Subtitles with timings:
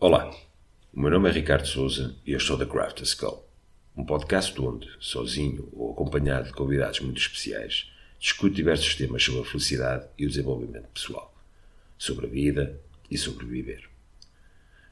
[0.00, 0.32] Olá,
[0.94, 3.44] o meu nome é Ricardo Souza e eu sou da Craft Skull,
[3.96, 9.44] um podcast onde, sozinho ou acompanhado de convidados muito especiais, discuto diversos temas sobre a
[9.44, 11.34] felicidade e o desenvolvimento pessoal,
[11.98, 12.80] sobre a vida
[13.10, 13.90] e sobreviver.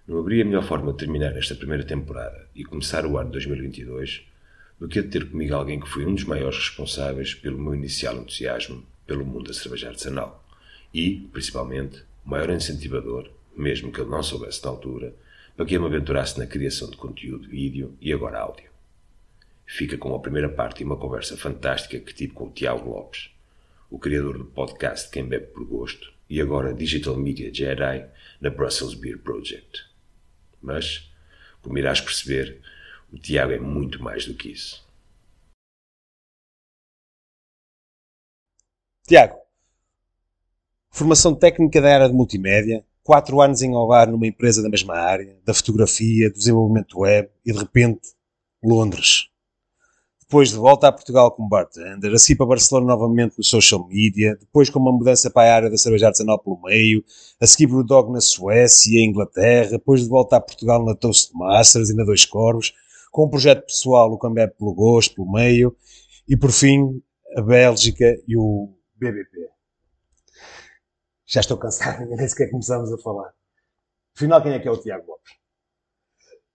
[0.09, 4.23] Não haveria melhor forma de terminar esta primeira temporada e começar o ano 2022
[4.81, 8.17] do que a ter comigo alguém que foi um dos maiores responsáveis pelo meu inicial
[8.17, 10.45] entusiasmo pelo mundo da cerveja artesanal
[10.93, 15.15] e, principalmente, o maior incentivador mesmo que ele não soubesse na altura,
[15.57, 18.71] para que eu me aventurasse na criação de conteúdo vídeo e agora áudio.
[19.67, 23.31] Fica com a primeira parte de uma conversa fantástica que tive com o Tiago Lopes,
[23.91, 28.09] o criador do podcast Quem Bebe por Gosto e agora Digital Media Jedi
[28.41, 29.85] na Brussels Beer Project.
[30.61, 31.11] Mas,
[31.63, 32.61] como irás perceber,
[33.13, 34.85] o Tiago é muito mais do que isso.
[39.07, 39.37] Tiago,
[40.91, 45.39] formação técnica da área de multimédia, quatro anos em Ovar numa empresa da mesma área,
[45.45, 48.01] da fotografia, do desenvolvimento web e de repente
[48.63, 49.29] Londres.
[50.21, 54.69] Depois de volta a Portugal como bartender, assim para Barcelona novamente no social media, depois
[54.69, 57.05] com uma mudança para a área da cerveja artesanal pelo meio,
[57.41, 61.95] a seguir Brewdog na Suécia e Inglaterra, depois de volta a Portugal na Toastmasters e
[61.95, 62.75] na Dois Corvos,
[63.13, 65.77] com um projeto pessoal, o Cambé pelo Gosto, pelo meio,
[66.29, 67.01] e por fim
[67.37, 69.56] a Bélgica e o BBP.
[71.27, 73.33] Já estou cansado, nem sequer começamos a falar.
[74.15, 75.33] Afinal, quem é que é o Tiago Lopes?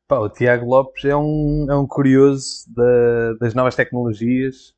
[0.07, 4.73] Pá, o Tiago Lopes é um, é um curioso da, das novas tecnologias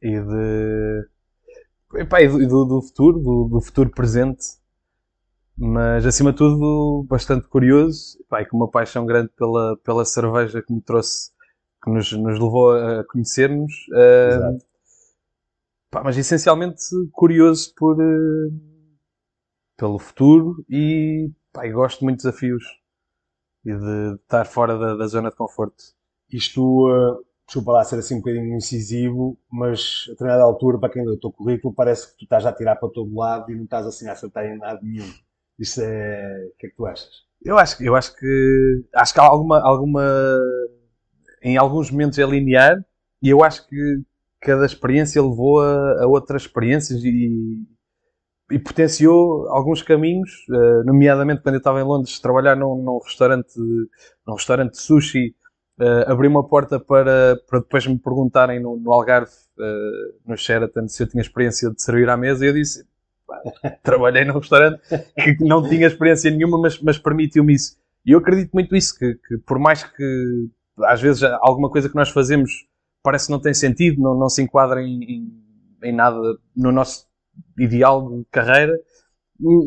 [0.00, 1.08] e, de,
[1.96, 4.44] epá, e do, do, futuro, do, do, futuro presente,
[5.56, 10.62] mas acima de tudo bastante curioso epá, e com uma paixão grande pela, pela cerveja
[10.62, 11.30] que me trouxe,
[11.82, 13.72] que nos, nos levou a conhecermos.
[13.90, 14.58] Uh,
[15.90, 16.82] pá, mas essencialmente
[17.12, 18.00] curioso por.
[18.00, 18.73] Uh,
[19.76, 22.64] pelo futuro e, pá, gosto muito de desafios
[23.64, 25.82] e de estar fora da, da zona de conforto.
[26.30, 31.04] Isto, uh, desculpa lá ser assim um bocadinho incisivo, mas a determinada altura, para quem
[31.04, 33.64] lê o teu currículo, parece que tu estás a tirar para todo lado e não
[33.64, 35.10] estás assim a acertar em nada nenhum.
[35.58, 36.48] Isso é.
[36.52, 37.24] O que é que tu achas?
[37.42, 38.84] Eu acho, eu acho que.
[38.94, 39.60] Acho que há alguma.
[39.60, 40.38] alguma
[41.42, 42.82] em alguns momentos é linear
[43.22, 44.02] e eu acho que
[44.40, 47.62] cada experiência levou a, a outras experiências e,
[48.50, 53.54] e potenciou alguns caminhos, uh, nomeadamente quando eu estava em Londres trabalhar num, num restaurante,
[54.26, 55.34] num restaurante de sushi,
[55.80, 60.86] uh, abri uma porta para, para depois me perguntarem no, no Algarve, uh, no Sheraton,
[60.88, 62.86] se eu tinha experiência de servir à mesa e eu disse,
[63.82, 64.80] trabalhei num restaurante
[65.16, 67.76] que não tinha experiência nenhuma, mas, mas permitiu-me isso.
[68.04, 70.48] E eu acredito muito isso, que, que, por mais que
[70.82, 72.66] às vezes alguma coisa que nós fazemos
[73.02, 75.44] parece que não tem sentido, não, não se enquadra em, em,
[75.84, 76.18] em nada
[76.56, 77.06] no nosso
[77.58, 78.78] ideal de carreira,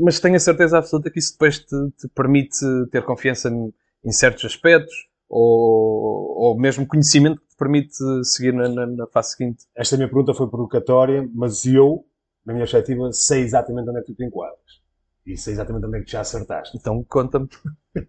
[0.01, 3.73] mas tenho a certeza absoluta que isso depois te, te permite ter confiança em,
[4.03, 4.93] em certos aspectos
[5.29, 9.65] ou, ou, mesmo conhecimento que te permite seguir na, na, na, fase seguinte.
[9.75, 12.05] Esta minha pergunta foi provocatória, mas eu,
[12.45, 14.81] na minha perspectiva, sei exatamente onde é que tu te enquadras.
[15.25, 16.77] E sei exatamente onde é que tu já acertaste.
[16.77, 17.49] Então, conta-me.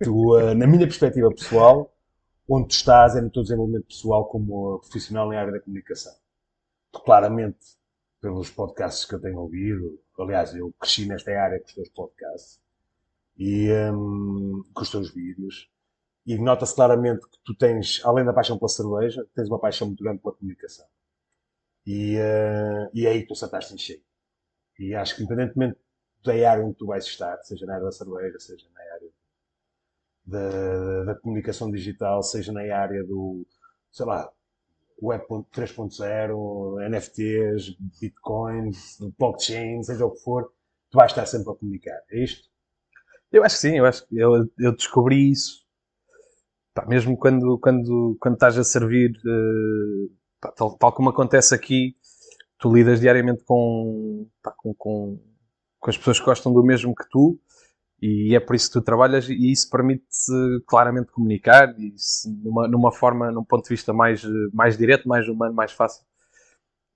[0.04, 1.92] Tu, na minha perspectiva pessoal,
[2.48, 6.12] onde tu estás é no teu desenvolvimento pessoal como profissional em área da comunicação.
[6.92, 7.58] Tu claramente
[8.20, 10.00] pelos podcasts que eu tenho ouvido.
[10.18, 12.60] Aliás, eu cresci nesta área com os teus podcasts
[13.36, 15.70] e um, com os teus vídeos.
[16.26, 20.02] E nota-se claramente que tu tens, além da paixão pela cerveja, tens uma paixão muito
[20.02, 20.86] grande pela comunicação.
[21.86, 24.02] E, uh, e é aí que tu acertaste em cheio.
[24.78, 25.78] E acho que, independentemente
[26.24, 29.10] da área onde tu vais estar, seja na área da cerveja, seja na área
[30.24, 33.46] da, da comunicação digital, seja na área do,
[33.90, 34.30] sei lá,
[35.00, 38.72] Web 3.0, NFTs, Bitcoin,
[39.18, 40.52] blockchain, seja o que for,
[40.90, 41.98] tu vais estar sempre a comunicar.
[42.10, 42.48] É isto?
[43.30, 45.66] Eu acho que sim, eu acho que eu, eu descobri isso.
[46.74, 50.10] Pá, mesmo quando, quando, quando estás a servir, uh,
[50.40, 51.96] pá, tal, tal, como acontece aqui,
[52.58, 55.20] tu lidas diariamente com, pá, com, com,
[55.78, 57.38] com, as pessoas que gostam do mesmo que tu
[58.00, 60.04] e é por isso que tu trabalhas e isso permite
[60.66, 61.94] claramente comunicar e
[62.44, 64.22] numa, numa forma, num ponto de vista mais,
[64.52, 66.04] mais direto, mais humano, mais fácil.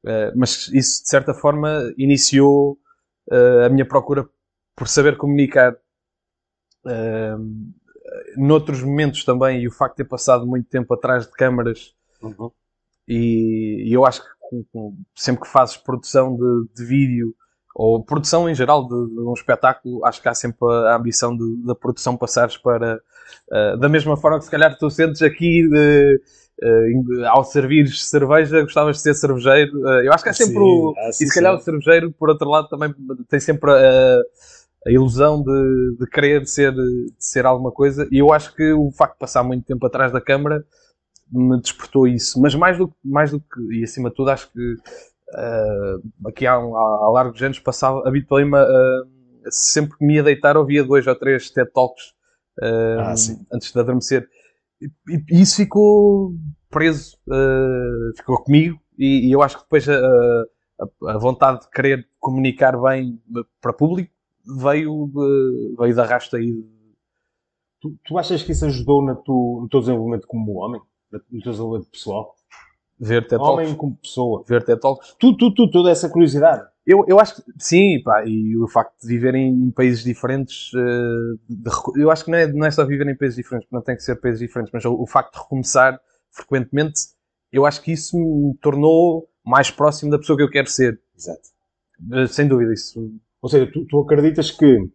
[0.05, 2.79] Uh, mas isso, de certa forma, iniciou
[3.31, 4.29] uh, a minha procura
[4.77, 5.77] por saber comunicar.
[6.85, 7.73] Uh,
[8.37, 12.51] noutros momentos também, e o facto de ter passado muito tempo atrás de câmaras, uhum.
[13.07, 14.29] e, e, eu acho que
[15.15, 17.35] sempre que fazes produção de, de vídeo
[17.75, 21.75] ou produção em geral de, de, um espetáculo, acho que há sempre a ambição da
[21.75, 23.01] produção passares para,
[23.51, 26.21] uh, da mesma forma que se calhar tu sentes aqui de,
[26.63, 29.79] uh, ao servir cerveja, gostavas de ser cervejeiro.
[29.81, 32.49] Uh, eu acho que há sempre Sim, o, e se calhar o cervejeiro, por outro
[32.49, 32.95] lado, também
[33.29, 34.21] tem sempre a,
[34.87, 38.07] a ilusão de, de querer ser, de ser alguma coisa.
[38.11, 40.65] E eu acho que o facto de passar muito tempo atrás da câmara
[41.33, 42.41] me despertou isso.
[42.41, 44.77] Mas mais do, mais do que, e acima de tudo, acho que
[45.33, 49.07] uh, aqui há, um, há, há largos anos passava, habituei-me uh,
[49.51, 52.11] sempre que me ia deitar, ouvia dois ou três TED Talks
[52.61, 53.15] uh, ah,
[53.53, 54.29] antes de adormecer.
[54.81, 56.35] E, e, isso ficou
[56.71, 57.17] preso,
[58.17, 62.81] ficou comigo, e, e, eu acho que depois a, a, a vontade de querer comunicar
[62.81, 63.21] bem
[63.61, 64.11] para público
[64.45, 65.11] veio,
[65.79, 66.53] veio de arrasto aí.
[67.81, 70.81] Tu, tu achas que isso ajudou na tu, no teu desenvolvimento como homem?
[71.11, 72.35] No teu desenvolvimento pessoal?
[73.03, 74.45] Ver TED Homem como pessoa.
[74.49, 75.17] Ver TED Talks.
[75.19, 76.65] Tu, tu, tu, toda essa curiosidade.
[76.87, 80.73] Eu, eu acho que sim, pá, e o facto de viver em, em países diferentes,
[80.73, 81.71] uh, de,
[82.01, 84.03] eu acho que não é, não é só viver em países diferentes, não tem que
[84.03, 86.01] ser países diferentes, mas o, o, facto de recomeçar
[86.31, 87.01] frequentemente,
[87.53, 91.01] eu acho que isso me tornou mais próximo da pessoa que eu quero ser.
[91.17, 91.51] Exato.
[92.11, 93.13] Uh, sem dúvida, isso
[93.43, 94.89] ou seja, tu, tu acreditas que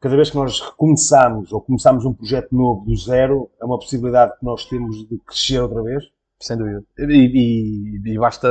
[0.00, 4.38] cada vez que nós recomeçamos ou começamos um projeto novo do zero, é uma possibilidade
[4.38, 6.04] que nós temos de crescer outra vez?
[6.40, 6.84] Sem dúvida.
[6.98, 8.48] E, e, e basta,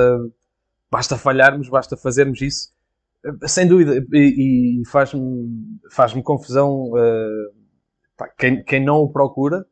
[0.91, 2.73] basta falharmos, basta fazermos isso.
[3.47, 4.05] Sem dúvida.
[4.13, 7.57] E, e faz-me faz confusão uh,
[8.37, 9.65] quem, quem não o procura,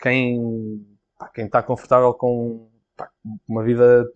[0.00, 0.84] quem,
[1.34, 3.10] quem está confortável com pá,
[3.48, 4.06] uma vida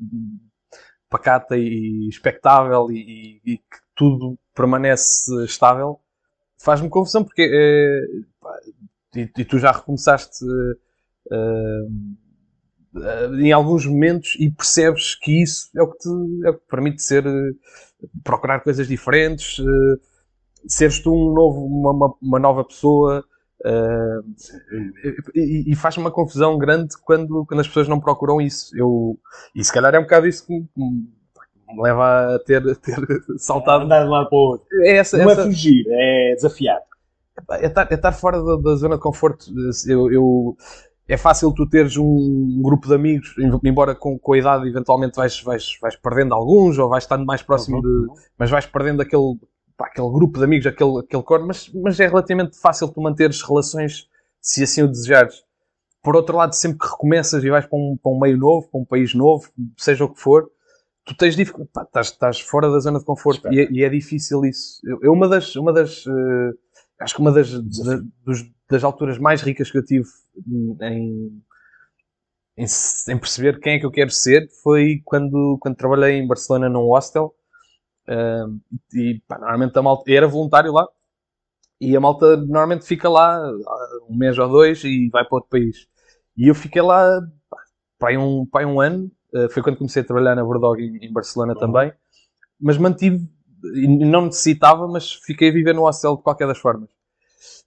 [1.08, 6.00] pacata e expectável e, que tudo permanece estável,
[6.58, 10.72] faz-me confusão porque é, e, tu já recomeçaste uh,
[11.30, 11.90] uh,
[13.40, 16.08] em alguns momentos e percebes que isso é o que te,
[16.44, 17.24] é o que te permite ser
[18.22, 19.56] procurar coisas diferentes,
[20.66, 23.24] seres tu um novo, uma, uma nova pessoa.
[25.34, 28.76] e, e faz-me uma confusão grande quando, quando as pessoas não procuram isso.
[28.76, 29.18] Eu,
[29.54, 32.96] e se calhar é um bocado isso que me, me leva a ter, ter
[33.38, 33.84] saltado.
[33.84, 34.66] Andar de um lado para o outro.
[34.82, 35.42] É essa, não essa...
[35.42, 36.80] é fugir, é desafiar.
[37.50, 39.46] É estar, é estar fora da, da, zona de conforto.
[39.88, 40.56] Eu, eu,
[41.06, 45.40] é fácil tu teres um grupo de amigos, embora com, com a idade eventualmente vais,
[45.42, 47.82] vais, vais perdendo alguns ou vais estando mais próximo uhum.
[47.82, 48.22] de.
[48.38, 49.38] Mas vais perdendo aquele,
[49.76, 53.42] pá, aquele grupo de amigos, aquele, aquele cor, mas, mas é relativamente fácil tu manteres
[53.42, 54.08] relações
[54.40, 55.42] se assim o desejares.
[56.02, 58.80] Por outro lado, sempre que recomeças e vais para um, para um meio novo, para
[58.80, 59.48] um país novo,
[59.78, 60.50] seja o que for,
[61.04, 64.44] tu tens dificuldade, estás, estás, fora da zona de conforto e é, e é, difícil
[64.44, 64.80] isso.
[64.84, 66.58] Eu, eu, uma das, uma das uh,
[67.00, 70.08] acho que uma das, da, dos, das alturas mais ricas que eu tive
[70.46, 71.42] em,
[72.56, 72.66] em,
[73.08, 76.88] em, perceber quem é que eu quero ser foi quando, quando trabalhei em Barcelona num
[76.88, 77.34] hostel
[78.08, 78.60] uh,
[78.92, 80.86] e pá, normalmente a malta, era voluntário lá
[81.80, 83.40] e a malta normalmente fica lá
[84.08, 85.86] um mês ou dois e vai para outro país.
[86.36, 87.20] E eu fiquei lá
[87.50, 87.58] pá,
[87.98, 91.12] para um, para um ano eh, foi quando comecei a trabalhar na Bordog em, em
[91.12, 91.58] Barcelona uhum.
[91.58, 91.92] também.
[92.60, 93.28] Mas mantive,
[93.62, 96.88] não necessitava, mas fiquei a viver no hostel de qualquer das formas.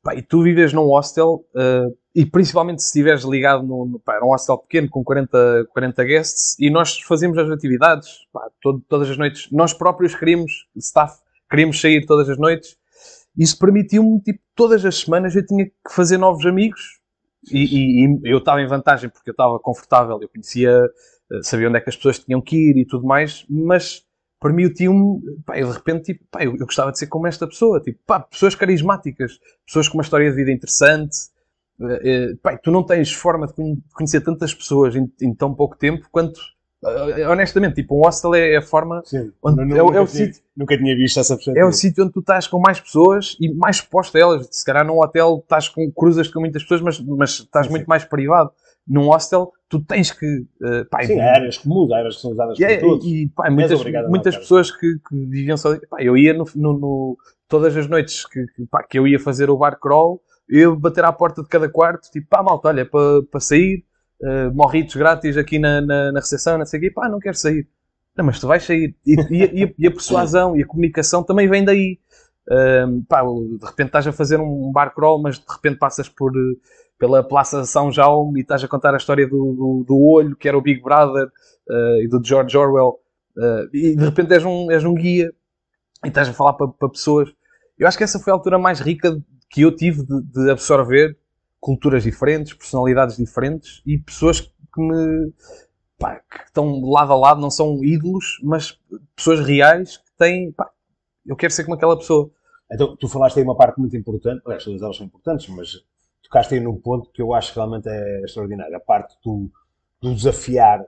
[0.01, 4.29] Pá, e tu vives num hostel, uh, e principalmente se estiveres ligado no pá, um
[4.29, 9.18] hostel pequeno com 40, 40 guests, e nós fazíamos as atividades pá, todo, todas as
[9.18, 9.50] noites.
[9.51, 11.18] Nós próprios queríamos, staff,
[11.50, 12.77] queríamos sair todas as noites.
[13.38, 16.97] Isso permitiu-me, tipo, todas as semanas eu tinha que fazer novos amigos.
[17.51, 20.89] E, e, e eu estava em vantagem porque eu estava confortável, eu conhecia
[21.31, 24.03] eh, sabia onde é que as pessoas tinham que ir e tudo mais, mas
[24.48, 25.22] permitiu-me,
[25.56, 28.20] eu de repente, tipo, pá, eu, eu, gostava de ser como esta pessoa, tipo, pá,
[28.20, 31.18] pessoas carismáticas, pessoas com uma história de vida interessante,
[31.80, 33.54] uh, uh, pá, tu não tens forma de
[33.94, 36.38] conhecer tantas pessoas em, em tão pouco tempo quanto,
[36.82, 40.08] uh, honestamente, tipo, um hostel é, a forma Sim, onde, não, é, nunca, é o
[40.08, 41.58] sítio, nunca tinha visto essa pessoa.
[41.58, 44.63] É o sítio onde tu estás com mais pessoas e mais exposto a elas, se
[44.63, 48.06] calhar num hotel estás com, cruzas com muitas pessoas, mas, mas estás sim, muito mais
[48.06, 48.51] privado.
[48.88, 50.25] Num hostel, tu tens que.
[50.62, 53.05] Uh, pá, Sim, há áreas comuns, áreas que são usadas por todos.
[53.05, 55.77] E, pá, muitas, muitas pessoas que, que, viviam só.
[55.89, 59.19] Pá, eu ia no, no, no, todas as noites que, que, pá, que eu ia
[59.19, 62.86] fazer o bar crawl, eu bater à porta de cada quarto, tipo, pá, malta, olha,
[62.86, 63.83] para pa sair,
[64.21, 67.36] uh, morritos grátis aqui na, na, na recepção, não sei o quê, pá, não quero
[67.36, 67.67] sair.
[68.15, 68.95] Não, mas tu vais sair.
[69.05, 72.00] E, e, e, e a persuasão e a comunicação também vem daí.
[72.50, 76.31] Uh, pá, de repente estás a fazer um bar crawl, mas de repente passas por
[76.98, 80.48] pela Praça São Jaume e estás a contar a história do, do, do olho, que
[80.48, 81.27] era o Big Brother,
[81.70, 83.00] uh, e do George Orwell,
[83.38, 85.32] uh, e de repente és um, és um guia
[86.04, 87.30] e estás a falar para, pessoas.
[87.77, 91.18] Eu acho que essa foi a altura mais rica que eu tive de, de absorver
[91.60, 95.32] culturas diferentes, personalidades diferentes e pessoas que me
[95.98, 98.80] pá, que estão lado a lado, não são ídolos, mas
[99.16, 100.51] pessoas reais que têm.
[100.51, 100.70] Pá,
[101.25, 102.32] eu quero ser como aquela pessoa.
[102.72, 105.84] Então, tu falaste aí uma parte muito importante, aliás, todas elas são importantes, mas
[106.24, 108.75] tocaste aí num ponto que eu acho que realmente é extraordinário.
[108.75, 109.50] A parte do,
[110.01, 110.86] do desafiar,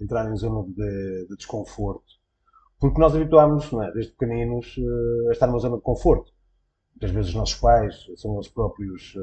[0.00, 2.04] entrar em zona de, de desconforto.
[2.78, 6.32] Porque nós habituámos, não é, desde pequeninos, uh, a estar numa zona de conforto.
[6.92, 9.14] muitas vezes os nossos pais são eles próprios,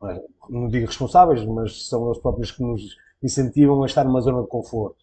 [0.00, 4.20] não, é, não digo responsáveis, mas são eles próprios que nos incentivam a estar numa
[4.20, 5.02] zona de conforto.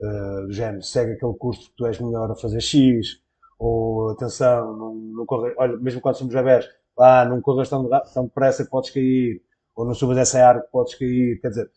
[0.00, 3.22] Uh, do género, segue aquele curso que tu és melhor a fazer X,
[3.58, 8.24] ou atenção, não, não corre, olha, mesmo quando somos bebés, ah, não corras tão, tão
[8.24, 9.42] depressa que podes cair,
[9.74, 11.70] ou não subas essa árvore que podes cair, quer dizer,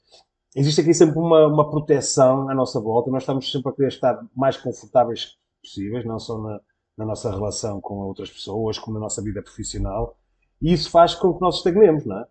[0.56, 4.20] existe aqui sempre uma, uma proteção à nossa volta, nós estamos sempre a querer estar
[4.36, 6.60] mais confortáveis possíveis, não só na,
[6.98, 10.18] na nossa relação com outras pessoas, como na nossa vida profissional,
[10.62, 12.28] e isso faz com que nós estagnemos, não é?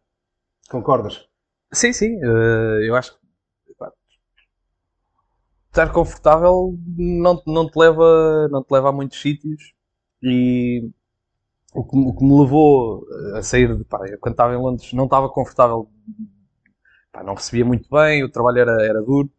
[0.71, 1.27] Concordas?
[1.73, 3.29] Sim, sim, uh, eu acho que
[5.69, 9.73] estar confortável não, não, te leva, não te leva a muitos sítios
[10.23, 10.91] e
[11.75, 15.05] o que, o que me levou a sair de pá, quando estava em Londres não
[15.05, 15.89] estava confortável
[17.13, 19.31] pá, não recebia muito bem, o trabalho era, era duro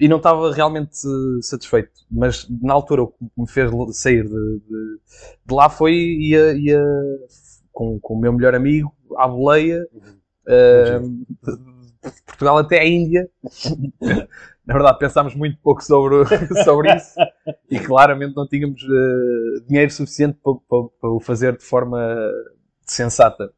[0.00, 0.96] e não estava realmente
[1.42, 5.00] satisfeito mas na altura o que me fez sair de, de,
[5.46, 6.82] de lá foi ia, ia
[7.72, 11.24] com, com o meu melhor amigo à boleia uhum.
[11.46, 11.68] uh,
[12.02, 13.28] de Portugal até a Índia.
[14.68, 16.26] Na verdade, pensámos muito pouco sobre,
[16.62, 17.14] sobre isso
[17.70, 21.98] e claramente não tínhamos uh, dinheiro suficiente para, para, para, o fazer de forma
[22.82, 23.50] sensata.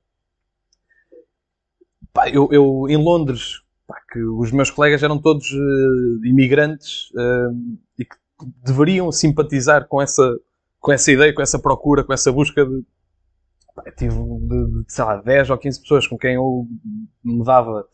[2.13, 7.77] Pá, eu, eu, em Londres, pá, que os meus colegas eram todos uh, imigrantes uh,
[7.99, 8.17] e que
[8.65, 10.39] deveriam simpatizar com essa,
[10.79, 12.85] com essa ideia, com essa procura, com essa busca de.
[13.97, 16.69] Tive, de, de, sei lá, 10 ou 15 pessoas com quem eu
[17.25, 17.85] me dava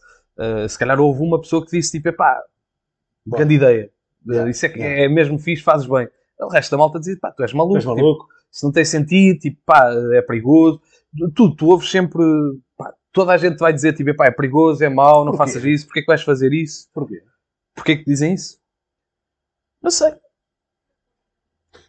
[0.68, 2.42] se calhar houve uma pessoa que disse tipo, epá,
[3.26, 3.90] grande ideia.
[4.26, 5.04] Yeah, Isso é que yeah.
[5.04, 6.08] é mesmo fixe, fazes bem.
[6.38, 7.74] O resto da malta dizia, pá, tu és maluco.
[7.74, 8.24] Tu és maluco.
[8.24, 10.80] Tipo, se não tem sentido, tipo, pá, é perigoso.
[11.34, 12.22] Tu, tu ouves sempre,
[12.76, 15.86] pá, toda a gente vai dizer, tipo, pá, é perigoso, é mau, não faças isso,
[15.86, 16.88] porquê que vais fazer isso?
[16.92, 17.22] Porquê?
[17.74, 18.60] Porquê que dizem isso?
[19.82, 20.14] Não sei.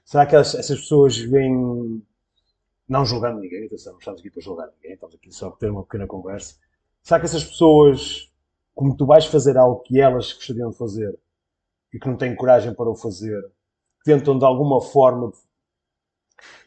[0.05, 2.01] Será que essas pessoas vêm,
[2.87, 5.69] não julgando ninguém, atenção, não estamos aqui para julgar ninguém, estamos aqui só para ter
[5.69, 6.55] uma pequena conversa.
[7.03, 8.27] Será que essas pessoas
[8.77, 11.17] como tu vais fazer algo que elas gostariam de fazer
[11.97, 13.41] e que não têm coragem para o fazer,
[14.05, 15.31] tentam de alguma forma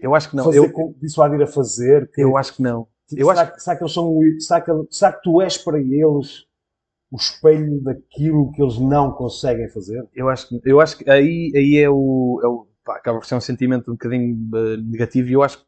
[0.00, 0.44] eu acho que não.
[0.44, 2.10] Fazer eu dissuadir a fazer.
[2.10, 2.88] Que, eu acho que não.
[3.12, 3.54] Eu será, acho...
[3.54, 4.18] que, será que eles são.
[4.40, 6.44] Será que, será que tu és para eles
[7.08, 10.04] o espelho daquilo que eles não conseguem fazer?
[10.12, 12.40] Eu acho que, eu acho que aí, aí é o.
[12.42, 15.58] É o pá, acaba por ser um sentimento um bocadinho uh, negativo e eu acho
[15.58, 15.64] que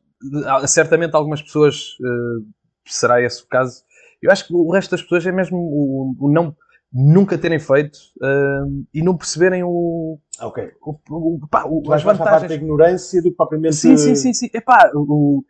[0.66, 2.44] certamente algumas pessoas uh,
[2.86, 3.82] será esse o caso
[4.22, 6.56] eu acho que o resto das pessoas é mesmo o, o não
[6.92, 10.18] nunca terem feito uh, e não perceberem o.
[10.40, 10.70] Ok.
[10.82, 12.30] O, o, pá, o, as vantagens.
[12.30, 13.76] parte da ignorância do que propriamente.
[13.76, 14.34] Sim, sim, sim.
[14.34, 14.50] sim.
[14.52, 15.44] Epá, o,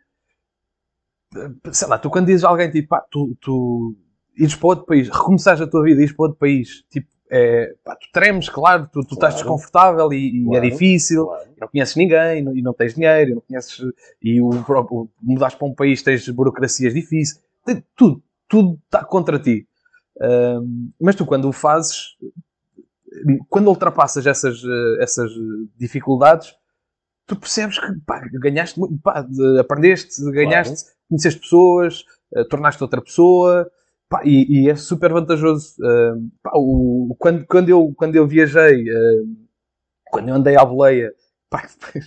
[1.71, 3.95] sei lá, tu quando dizes a alguém tipo, pá, tu, tu
[4.37, 7.73] ires para outro país, recomeçares a tua vida e ires para outro país, tipo, é,
[7.83, 9.13] pá, tu tremes, claro, tu, tu claro.
[9.13, 10.65] estás desconfortável e, e é claro.
[10.65, 11.49] é difícil, claro.
[11.59, 13.81] não conheces ninguém e não, e não tens dinheiro, não conheces,
[14.21, 17.41] e o, o, mudares para um país tens burocracias difíceis,
[17.95, 19.67] tudo tudo está contra ti.
[20.99, 22.15] Mas tu, quando o fazes,
[23.49, 25.31] quando ultrapassas essas, uh, essas
[25.77, 26.55] dificuldades,
[27.25, 29.25] tu percebes que pá, ganhaste, pá,
[29.59, 30.97] aprendeste, ganhaste, claro.
[31.09, 33.69] conheceste pessoas, uh, tornaste outra pessoa.
[34.09, 35.75] Pá, e, e, é super vantajoso.
[35.79, 39.27] Uh, pá, o, quando, quando, eu, quando eu viajei, uh,
[40.11, 41.13] quando eu andei à boleia,
[41.49, 42.01] pá, o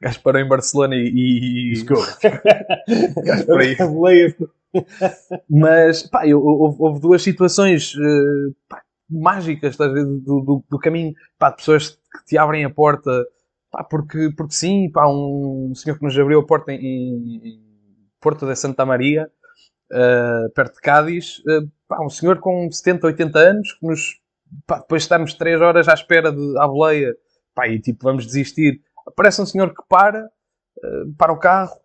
[0.00, 1.08] gajo parou em Barcelona e.
[1.08, 1.84] e...
[3.16, 4.34] O gajo aí.
[5.48, 11.50] Mas, pá, eu, houve, houve, duas situações uh, pá, mágicas do, do, do, caminho, pá,
[11.50, 13.24] de pessoas que te abrem a porta,
[13.70, 17.64] pá, porque, porque sim, pá, um senhor que nos abriu a porta em, em
[18.20, 19.30] Porto de Santa Maria,
[19.92, 24.20] uh, perto de Cádiz, uh, pá, um senhor com 70, 80 anos, que nos,
[24.66, 27.14] pá, depois de estarmos 3 horas à espera de, à boleia,
[27.54, 30.28] pá, e tipo, vamos desistir, aparece um senhor que para,
[31.16, 31.76] para o carro,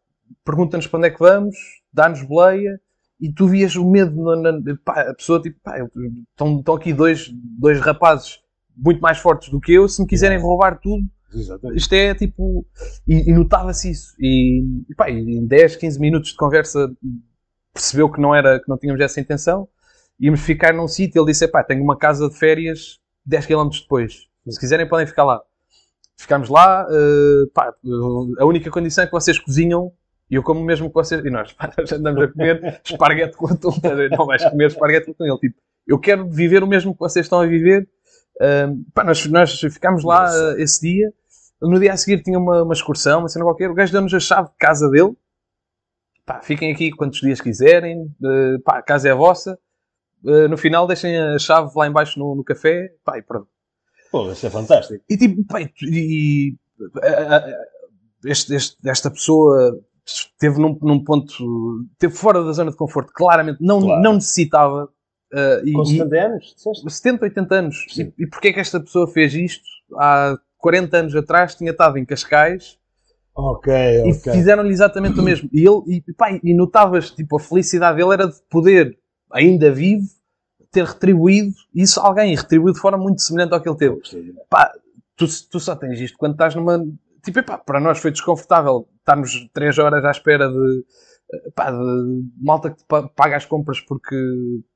[0.44, 1.56] pergunta-nos para onde é que vamos,
[1.92, 2.80] dá-nos boleia
[3.20, 6.94] e tu vias o medo na, na pá, a pessoa tipo, pá, estão, estão aqui
[6.94, 8.40] dois, dois rapazes
[8.76, 11.78] muito mais fortes do que eu, se me quiserem roubar tudo, Exatamente.
[11.78, 12.66] isto é tipo.
[13.08, 14.16] E, e notava-se isso.
[14.20, 16.90] E, e pá, em 10, 15 minutos de conversa
[17.74, 19.68] percebeu que não, era, que não tínhamos essa intenção.
[20.20, 21.20] Íamos ficar num sítio.
[21.20, 24.28] Ele disse: pá, tenho uma casa de férias 10 km depois.
[24.48, 25.42] Se quiserem, podem ficar lá.
[26.18, 26.88] Ficámos lá.
[26.90, 27.74] Uh, pá,
[28.40, 29.92] a única condição é que vocês cozinham
[30.30, 31.24] e eu como mesmo que vocês.
[31.26, 33.74] E nós, nós andamos a comer esparguete com atum.
[34.16, 35.26] Não vais comer esparguete com atum.
[35.26, 35.56] Ele tipo,
[35.88, 37.90] eu quero viver o mesmo que vocês estão a viver.
[38.42, 41.12] Um, pá, nós, nós ficámos lá uh, esse dia.
[41.62, 43.70] No dia a seguir tinha uma, uma excursão, uma cena qualquer.
[43.70, 45.14] O gajo deu-nos a chave de casa dele.
[46.26, 48.04] Pá, fiquem aqui quantos dias quiserem.
[48.22, 49.58] Uh, pá, a casa é a vossa.
[50.24, 52.94] Uh, no final deixem a chave lá embaixo no, no café.
[53.04, 53.48] Pá, e pronto.
[54.12, 55.04] Pô, isso é fantástico.
[55.10, 56.56] E tipo, pá, e, e
[58.24, 59.80] este, este, esta pessoa
[60.14, 64.02] esteve num, num ponto, esteve fora da zona de conforto, claramente não, Claro.
[64.02, 64.90] não necessitava.
[65.34, 66.90] uh, e- Com e- 70 anos, disseste?
[66.92, 67.86] 70, 80 anos.
[67.90, 68.12] Sim.
[68.18, 69.64] E, e porquê é que esta pessoa fez isto?
[69.96, 72.78] Há 40 anos atrás tinha estado em Cascais
[73.36, 74.34] Ok, e ok.
[74.34, 75.48] fizeram-lhe exatamente o mesmo.
[75.54, 78.98] E ele, e, pá, e notavas, tipo, a felicidade dele era de poder,
[79.32, 80.08] ainda vivo,
[80.72, 84.02] ter retribuído isso a alguém e retribuído de forma muito semelhante ao que ele teve.
[84.50, 84.72] Pá,
[85.16, 86.84] tu, tu só tens isto quando estás numa.
[87.30, 90.84] Tipo, epá, para nós foi desconfortável estarmos 3 horas à espera de.
[91.54, 92.84] Pá, de malta que
[93.16, 94.16] paga as compras porque.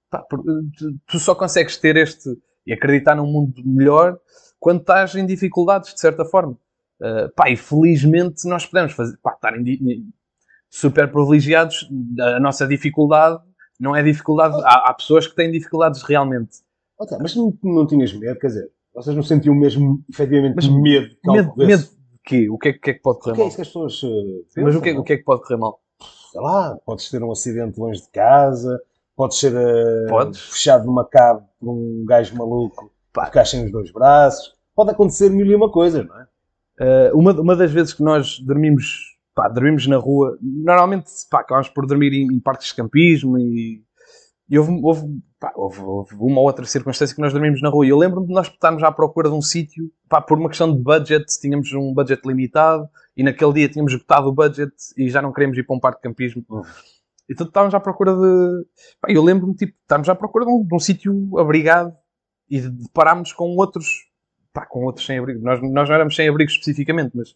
[0.07, 0.43] pá, por-
[1.07, 2.29] tu, só consegues ter este.
[2.67, 4.19] e acreditar num mundo melhor
[4.59, 6.55] quando estás em dificuldades, de certa forma.
[7.01, 9.17] Uh, pá, e felizmente nós podemos fazer.
[9.17, 9.53] Pá, estar
[10.69, 11.89] super privilegiados.
[12.19, 13.41] A nossa dificuldade
[13.79, 14.53] não é dificuldade.
[14.63, 16.57] Há, há pessoas que têm dificuldades realmente.
[17.19, 21.31] Mas não, não tinhas medo, quer dizer, vocês não sentiam mesmo, efetivamente, Mas medo que
[21.31, 22.49] Medo, medo quê?
[22.49, 23.47] O que é, que é que pode correr é mal?
[23.47, 25.01] isso que as pessoas uh, Mas pensam, o que, é, não?
[25.01, 25.79] o que é que pode correr mal?
[26.31, 28.81] Sei lá, podes ter um acidente longe de casa,
[29.15, 30.39] podes ser uh, Podes.
[30.39, 33.25] fechado numa cave por um gajo maluco, Pá.
[33.27, 34.53] ficar sem os dois braços.
[34.75, 36.27] Pode acontecer mil e uma coisa, não é?
[37.11, 41.69] Uh, uma, uma das vezes que nós dormimos, pá, dormimos na rua, normalmente pá, acabamos
[41.69, 43.83] por dormir em, em parques de campismo e,
[44.49, 47.85] e houve, houve, pá, houve- houve uma ou outra circunstância que nós dormimos na rua.
[47.85, 50.71] E eu lembro-me de nós estarmos à procura de um sítio, pá, por uma questão
[50.73, 55.21] de budget, tínhamos um budget limitado e naquele dia tínhamos esgotado o budget e já
[55.21, 56.45] não queríamos ir para um parque de campismo.
[56.49, 56.61] Uhum.
[57.29, 58.65] Então estávamos à procura de.
[59.01, 61.93] Pá, eu lembro-me, tipo, estávamos à procura de um, um sítio abrigado
[62.49, 63.89] e de- deparámos com outros,
[64.53, 65.41] pá, com outros sem abrigo.
[65.43, 67.35] Nós, nós não éramos sem abrigo especificamente, mas.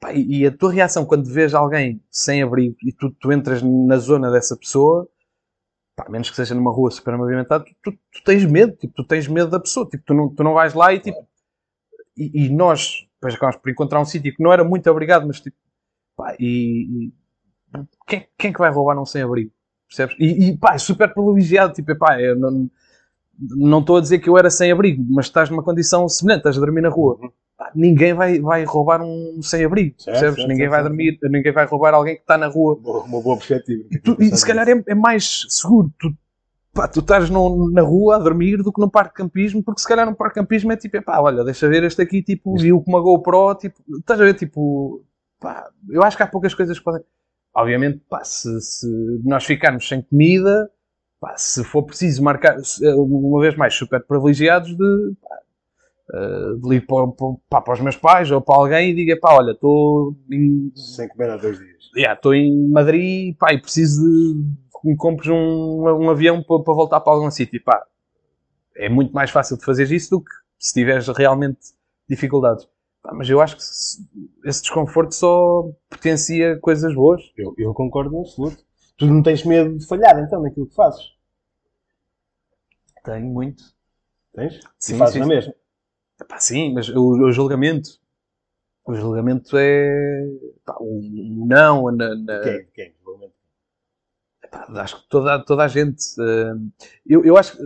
[0.00, 3.62] Pá, e, e a tua reação quando vês alguém sem abrigo e tu, tu entras
[3.62, 5.08] na zona dessa pessoa,
[5.98, 9.04] pá, menos que seja numa rua super movimentada, tu, tu, tu tens medo, tipo, tu
[9.04, 11.26] tens medo da pessoa, tipo, tu não, tu não vais lá e tipo.
[12.16, 15.40] E, e nós, depois acabámos por encontrar um sítio que não era muito abrigado, mas
[15.40, 15.56] tipo.
[16.16, 17.06] Pá, e.
[17.06, 17.12] e
[18.06, 19.50] quem, quem é que vai roubar um sem-abrigo?
[19.88, 20.16] Percebes?
[20.20, 21.72] E, e pá, é super privilegiado.
[21.72, 22.70] Tipo, pá, eu não
[23.40, 26.60] não estou a dizer que eu era sem-abrigo, mas estás numa condição semelhante, estás a
[26.60, 27.18] dormir na rua.
[27.68, 30.34] Pá, ninguém vai, vai roubar um sem-abrigo, Certo, percebes?
[30.36, 30.88] certo, ninguém certo, vai certo.
[30.88, 32.76] dormir, ninguém vai roubar alguém que está na rua.
[32.76, 33.84] Boa- Uma boa perspectiva.
[33.90, 36.12] E, tu- e se calhar é, é mais seguro tu,
[36.72, 39.80] pá, tu estás num- na rua a dormir do que num parque de campismo, porque
[39.80, 42.56] se calhar num parque de campismo é tipo, pá, olha, deixa ver este aqui, tipo,
[42.56, 45.02] viu com uma GoPro, tipo, estás a ver, tipo,
[45.40, 47.02] pá, eu acho que há poucas coisas que podem.
[47.54, 48.86] Obviamente, pá, se, se
[49.24, 50.70] nós ficarmos sem comida,
[51.20, 55.36] pá, se for preciso marcar, eh, uma vez mais, super privilegiados de, pá,
[56.14, 57.06] eh, de ir para,
[57.48, 61.08] para, para os meus pais ou para alguém e diga, pá, olha, estou em Sem
[61.08, 61.90] comer há dois dias.
[61.96, 64.42] Yeah, estou em Madrid pá, e preciso de
[64.80, 67.62] que me compres um, um avião para, para voltar para algum sítio.
[67.64, 67.84] Pá,
[68.76, 71.58] é muito mais fácil de fazer isso do que se tiveres realmente
[72.08, 72.66] dificuldades.
[73.02, 74.06] Pá, mas eu acho que se-
[74.44, 77.22] esse desconforto só potencia coisas boas.
[77.36, 78.64] Eu, eu concordo em absoluto.
[78.96, 81.02] Tu não tens medo de falhar, então, naquilo que fazes.
[83.04, 83.64] Tenho muito.
[84.34, 84.60] Tens?
[84.78, 85.54] Sim, e fazes sim, na mesma.
[86.26, 87.90] Pá, sim, mas o, o julgamento.
[88.86, 90.26] O julgamento é.
[90.64, 91.90] Pá, o, o não.
[91.92, 92.66] Na, na- Quem?
[92.74, 92.92] Quem?
[93.02, 93.36] Provavelmente.
[94.50, 96.02] Pá, acho que toda, toda a gente.
[96.20, 96.54] eh,
[97.06, 97.62] eu, eu acho que,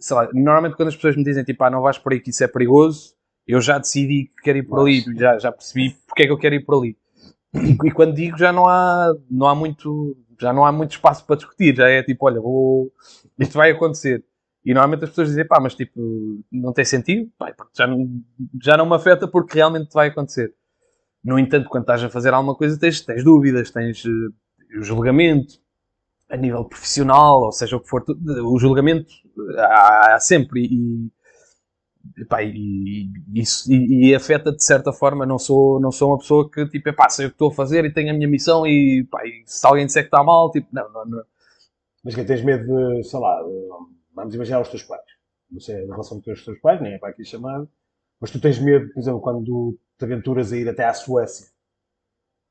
[0.00, 2.30] sei lá, normalmente quando as pessoas me dizem tipo, ah, não vais por aí que
[2.30, 3.14] isso é perigoso,
[3.46, 6.38] eu já decidi que quero ir por ali, já, já percebi porque é que eu
[6.38, 6.96] quero ir por ali.
[7.54, 11.24] E, e quando digo já não há, não há muito, já não há muito espaço
[11.26, 12.92] para discutir, já é tipo, olha, vou,
[13.38, 14.24] isto vai acontecer.
[14.64, 16.00] E normalmente as pessoas dizem, pá, mas tipo,
[16.50, 18.08] não tem sentido, pá, já, não-
[18.62, 20.54] já não me afeta porque realmente vai acontecer.
[21.24, 25.60] No entanto, quando estás a fazer alguma coisa, tens, tens dúvidas, tens eh, o julgamento,
[26.30, 28.04] a nível profissional, ou seja o que for,
[28.44, 29.08] o julgamento
[29.58, 31.10] há, há sempre e,
[32.18, 35.26] e, pá, e, isso, e, e afeta de certa forma.
[35.26, 37.84] Não sou, não sou uma pessoa que tipo, epá, sei o que estou a fazer
[37.84, 40.68] e tenho a minha missão e, pá, e se alguém disser que está mal, tipo,
[40.72, 41.22] não, não, não.
[42.04, 45.02] Mas que tens medo de, sei lá, de- vamos imaginar os teus pais.
[45.50, 47.66] Não sei a relação que tens com os teus pais, nem é para aqui chamar.
[48.20, 51.46] Mas tu tens medo, por exemplo, quando te aventuras a ir até à Suécia,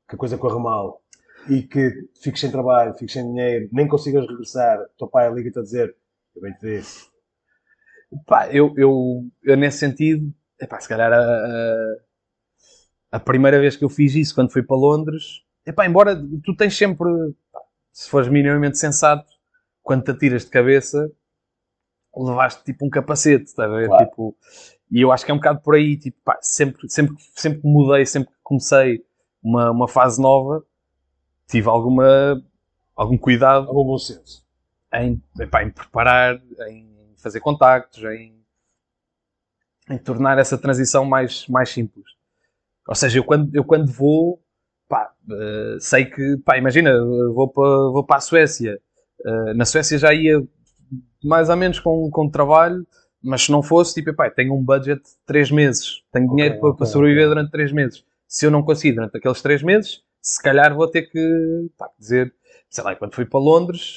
[0.08, 1.02] que a coisa corra mal
[1.48, 1.90] e que
[2.22, 5.94] fiques sem trabalho, fiques sem dinheiro, nem consigas regressar, o teu pai liga-te a dizer,
[6.34, 7.08] eu bem te disse,
[8.26, 11.96] Pá, eu, eu, eu nesse sentido, epá, se calhar a, a-
[13.12, 16.76] a primeira vez que eu fiz isso, quando fui para Londres, epá, embora tu tens
[16.76, 17.08] sempre,
[17.92, 19.26] se fores minimamente sensato,
[19.82, 21.10] quando te atiras de cabeça,
[22.16, 23.88] levaste tipo um capacete, estás a ver?
[23.88, 24.04] Claro.
[24.04, 24.36] Tipo,
[24.90, 27.66] e eu acho que é um bocado por aí, tipo, pá, sempre, sempre, sempre que
[27.66, 29.04] mudei, sempre que comecei
[29.42, 30.64] uma, uma fase nova,
[31.48, 32.42] tive alguma,
[32.94, 34.44] algum cuidado algum bom senso.
[34.94, 38.34] em, epá, em preparar, em fazer contactos, em,
[39.90, 42.04] em tornar essa transição mais, mais simples.
[42.86, 44.40] Ou seja, eu quando, eu quando vou,
[44.88, 46.92] pá, uh, sei que, pá, imagina,
[47.34, 48.80] vou para, vou para a Suécia.
[49.20, 50.40] Uh, na Suécia já ia
[51.22, 52.86] mais ou menos com, com trabalho,
[53.22, 56.60] mas se não fosse, tipo, pá, tenho um budget de 3 meses, tenho dinheiro okay,
[56.60, 57.34] para, okay, para, sobreviver okay.
[57.34, 58.04] durante 3 meses.
[58.28, 62.34] Se eu não conseguir durante aqueles 3 meses, se calhar vou ter que pá, dizer,
[62.68, 63.96] sei lá, quando fui para Londres,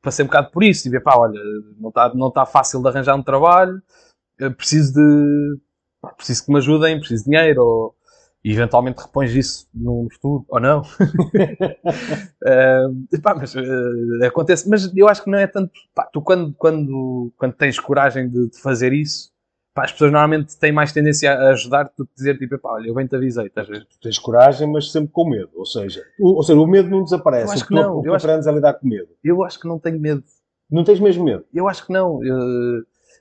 [0.00, 1.40] passei um bocado por isso, tipo, pá, olha,
[1.78, 3.82] não está não tá fácil de arranjar um trabalho,
[4.56, 5.60] preciso de,
[6.00, 7.94] pá, preciso que me ajudem, preciso de dinheiro, ou
[8.42, 10.80] e eventualmente repões isso no futuro, ou não.
[12.42, 15.72] uh, pá, mas uh, acontece, mas eu acho que não é tanto.
[15.94, 19.30] Pá, tu, quando, quando, quando tens coragem de, de fazer isso,
[19.74, 22.88] pá, as pessoas normalmente têm mais tendência a ajudar-te do que dizer tipo, pá, olha,
[22.88, 23.84] eu bem te avisei, estás a ver?
[23.84, 25.50] Tu tens coragem, mas sempre com medo.
[25.54, 27.48] Ou seja, o, ou seja, o medo não desaparece.
[27.48, 27.98] Eu acho que não.
[27.98, 29.08] O que aprendes a lidar com medo.
[29.22, 30.24] Eu acho que não tenho medo.
[30.70, 31.44] Não tens mesmo medo?
[31.52, 32.24] Eu acho que não.
[32.24, 32.38] Eu,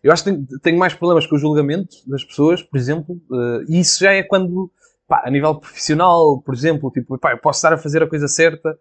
[0.02, 3.64] eu acho que tenho, tenho mais problemas com o julgamento das pessoas, por exemplo, uh,
[3.68, 4.72] e isso já é quando
[5.10, 8.28] pá, a nível profissional, por exemplo, tipo, pá, eu posso estar a fazer a coisa
[8.28, 8.78] certa,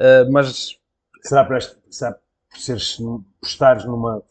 [0.00, 0.78] uh, mas.
[1.20, 4.22] Será por, este, será por, seres, por estares numa,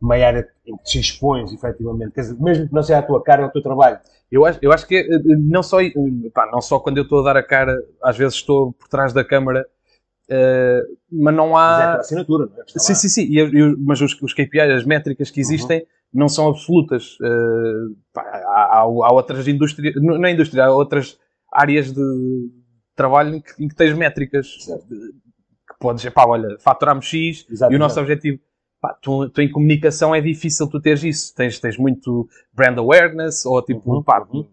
[0.00, 3.22] numa área em que te expões, efetivamente, quer dizer, mesmo que não seja a tua
[3.22, 3.98] cara, é o teu trabalho.
[4.30, 5.78] Eu acho, eu acho que eh, não só,
[6.32, 9.12] pá, não só quando eu estou a dar a cara, às vezes estou por trás
[9.12, 9.66] da câmara,
[10.30, 11.70] uh, mas não há.
[11.70, 12.64] Mas é a assinatura, não é?
[12.78, 15.80] Sim, sim, sim, e, mas os, os KPIs, as métricas que existem.
[15.80, 17.16] Uhum não são absolutas.
[17.20, 18.22] Uh, pá,
[18.80, 21.18] há, há, outras indústrias, não é indústria, há outras
[21.52, 22.50] áreas de
[22.94, 24.86] trabalho em que, em que tens métricas certo.
[24.88, 28.38] que podes, pá, olha, faturamos X Exato, e o nosso objetivo.
[28.80, 31.34] Pá, tu, tu, em comunicação é difícil tu teres isso.
[31.34, 34.46] Tens, tens muito brand awareness ou tipo, uhum, pá, uhum.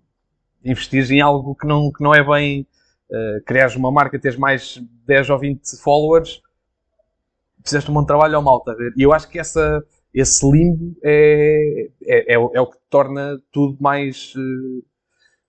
[0.63, 2.67] investires em algo que não, que não é bem.
[3.09, 6.41] Uh, criares uma marca, tens mais 10 ou 20 followers,
[7.63, 8.93] fizeste um bom trabalho ou mal, tá a ver?
[8.97, 9.81] E eu acho que essa,
[10.19, 14.33] esse limbo é, é, é, é, o que torna tudo mais.
[14.35, 14.83] Uh...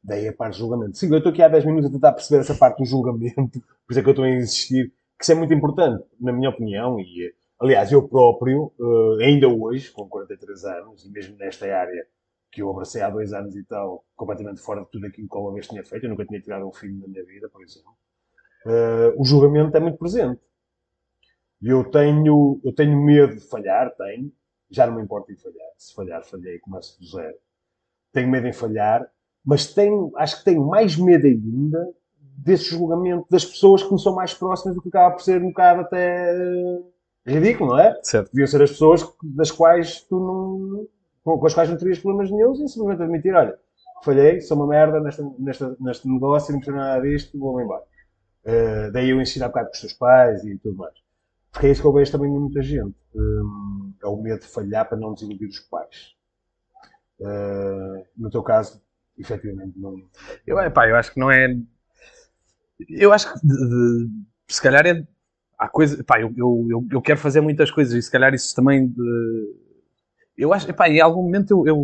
[0.03, 0.97] Daí a parte do julgamento.
[0.97, 3.91] Sim, eu estou aqui há 10 minutos a tentar perceber essa parte do julgamento, por
[3.91, 7.01] isso é que eu estou a insistir, que isso é muito importante, na minha opinião,
[7.01, 12.07] e aliás, eu próprio, uh, ainda hoje, com 43 anos, e mesmo nesta área
[12.51, 15.41] que eu abracei há dois anos e tal, completamente fora de tudo aquilo que eu
[15.41, 17.93] uma vez tinha feito, eu nunca tinha tirado um filho na minha vida, por exemplo,
[18.67, 20.41] uh, o julgamento é muito presente.
[21.61, 24.33] E eu tenho, eu tenho medo de falhar, tenho,
[24.71, 25.69] já não me importa em falhar.
[25.77, 27.37] Se falhar, falhei, começo do zero.
[28.13, 29.11] Tenho medo em falhar,
[29.45, 31.89] mas tenho, acho que tenho mais medo ainda
[32.39, 35.49] desse julgamento das pessoas que me são mais próximas do que acaba por ser um
[35.49, 36.33] bocado até
[37.27, 37.99] ridículo, não é?
[38.03, 38.31] Certo.
[38.33, 40.87] Deviam ser as pessoas das quais tu não.
[41.25, 43.59] com as quais não terias problemas nenhum e simplesmente admitir: olha,
[44.05, 47.83] falhei, sou uma merda nesta, nesta, neste negócio, não percebo nada disto, vou-me embora.
[48.45, 50.95] Uh, daí eu ensino há bocado com os teus pais e tudo mais.
[51.53, 52.95] Porque é isso que eu vejo também em muita gente.
[53.15, 56.15] Um, é o medo de falhar para não desiludir os pais.
[57.21, 58.81] Uh, no teu caso,
[59.19, 59.97] efetivamente, não.
[60.47, 61.57] Eu, epá, eu acho que não é.
[62.89, 64.09] Eu acho que, de, de,
[64.49, 65.07] se calhar, é.
[65.59, 66.01] Há coisa.
[66.01, 68.87] Epá, eu, eu, eu, quero fazer muitas coisas e, se calhar, isso também.
[68.87, 69.57] De,
[70.37, 70.71] eu acho.
[70.71, 71.77] Epá, em algum momento, eu, eu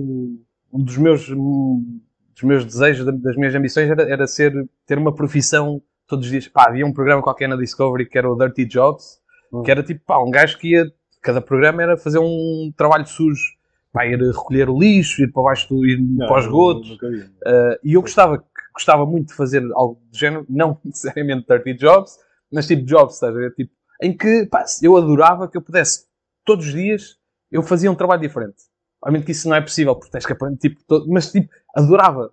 [0.72, 1.28] um dos meus.
[1.30, 2.00] Um
[2.34, 6.48] dos meus desejos, das minhas ambições era, era ser, ter uma profissão todos os dias.
[6.48, 9.20] Pá, havia um programa qualquer na Discovery que era o Dirty Jobs,
[9.64, 10.92] que era tipo, pá, um gajo que ia,
[11.24, 13.42] cada programa era fazer um trabalho sujo,
[13.90, 16.90] pá, ir recolher o lixo, ir para baixo, do, ir não, para os esgotos.
[16.90, 22.18] Uh, e eu gostava, gostava muito de fazer algo do género, não necessariamente dirty jobs,
[22.52, 23.54] mas tipo jobs, estás a ver?
[23.54, 26.06] Tipo, em que, pá, eu adorava que eu pudesse,
[26.44, 27.16] todos os dias,
[27.50, 28.56] eu fazia um trabalho diferente.
[29.00, 32.30] Obviamente que isso não é possível, porque tens que aprender, tipo, todo, mas tipo, adorava.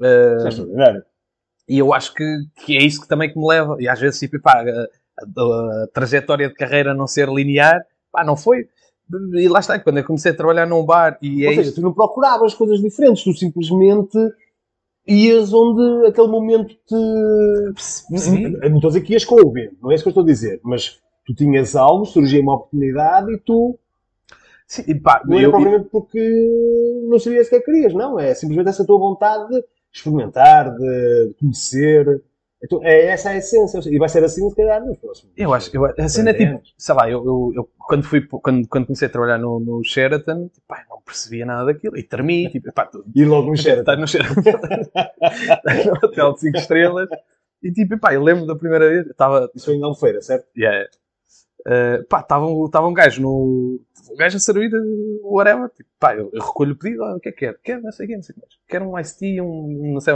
[0.00, 1.02] Uh,
[1.68, 2.24] e eu acho que,
[2.56, 3.76] que é isso que também que me leva.
[3.80, 4.82] E às vezes, tipo, pá, a,
[5.24, 7.84] a, trajetória de carreira não ser linear,
[8.16, 8.68] pá, não foi.
[9.34, 11.80] E lá está, quando eu comecei a trabalhar num bar e Ou é seja, tu
[11.80, 14.18] não procuravas coisas diferentes, tu simplesmente
[15.06, 17.74] ias onde aquele momento te.
[17.76, 18.48] Sim.
[18.48, 20.24] Não estou a dizer que ias com o vento, não é isso que eu estou
[20.24, 23.78] a dizer, mas tu tinhas algo, surgia uma oportunidade e tu.
[24.66, 26.18] Sim, e pá, não é provavelmente porque
[27.08, 28.18] não sabias o que é que querias, não.
[28.18, 32.22] É simplesmente essa tua vontade de experimentar, de conhecer.
[32.66, 33.80] Então, é essa a essência.
[33.88, 35.32] E vai ser assim, se calhar, nos próximos.
[35.36, 35.74] Eu acho.
[35.74, 39.06] Eu, a cena é tipo, sei lá, eu, eu, eu, quando, fui, quando, quando comecei
[39.06, 41.96] a trabalhar no, no Sheraton, tipo, não percebia nada daquilo.
[41.96, 43.80] E termi, tipo, pá, tu, E logo no Sheraton.
[43.80, 44.40] Está no Sheraton.
[45.86, 47.08] no hotel de 5 estrelas.
[47.62, 49.06] E tipo, pá, eu lembro da primeira vez.
[49.06, 49.50] Estava.
[49.54, 50.46] Isso foi em Albufeira, certo?
[50.56, 50.88] Yeah.
[51.60, 52.46] Uh, pá, estava
[52.86, 53.80] um gajo no.
[54.10, 54.70] Um gajo a servir
[55.22, 55.70] whatever.
[55.70, 57.04] Tipo, pá, eu, eu recolho o pedido.
[57.04, 57.58] Ah, o que é que quer?
[57.62, 58.54] Quer, não sei o que, não sei o que mais.
[58.68, 60.10] Quero um iced tea, um, o que.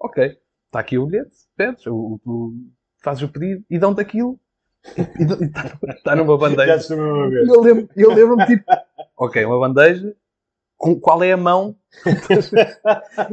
[0.00, 2.54] Ok está aqui o bilhete, pedes, o, o,
[3.04, 4.40] fazes o pedido e dão-te aquilo
[4.96, 6.78] e está tá numa bandeja.
[6.78, 7.46] Já uma vez.
[7.46, 8.64] Eu lembro-me, eu lembro tipo,
[9.18, 10.14] ok, uma bandeja
[10.78, 11.76] com, qual é a mão.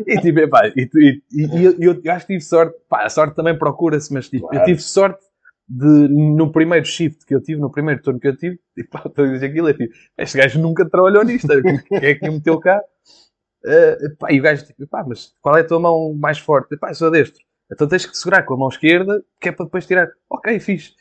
[0.06, 3.10] e tipo, epá, e, e, e, eu, eu, eu acho que tive sorte, pá, a
[3.10, 4.62] sorte também procura-se, mas tipo, Claro.
[4.62, 5.24] eu tive sorte
[5.68, 9.04] de, no primeiro shift que eu tive, no primeiro turno que eu tive, tipo, pá,
[9.06, 11.48] estou a dizer aquilo, é tipo, este gajo nunca trabalhou nisto,
[11.88, 12.82] quem é que me meteu cá?
[13.66, 16.78] Uh, pá, e o gajo tipo, pá, mas qual é a tua mão mais forte?
[16.78, 17.44] Pá, sou destro.
[17.72, 20.08] Então tens que segurar com a mão esquerda, que é para depois tirar.
[20.30, 20.94] Ok, fixe.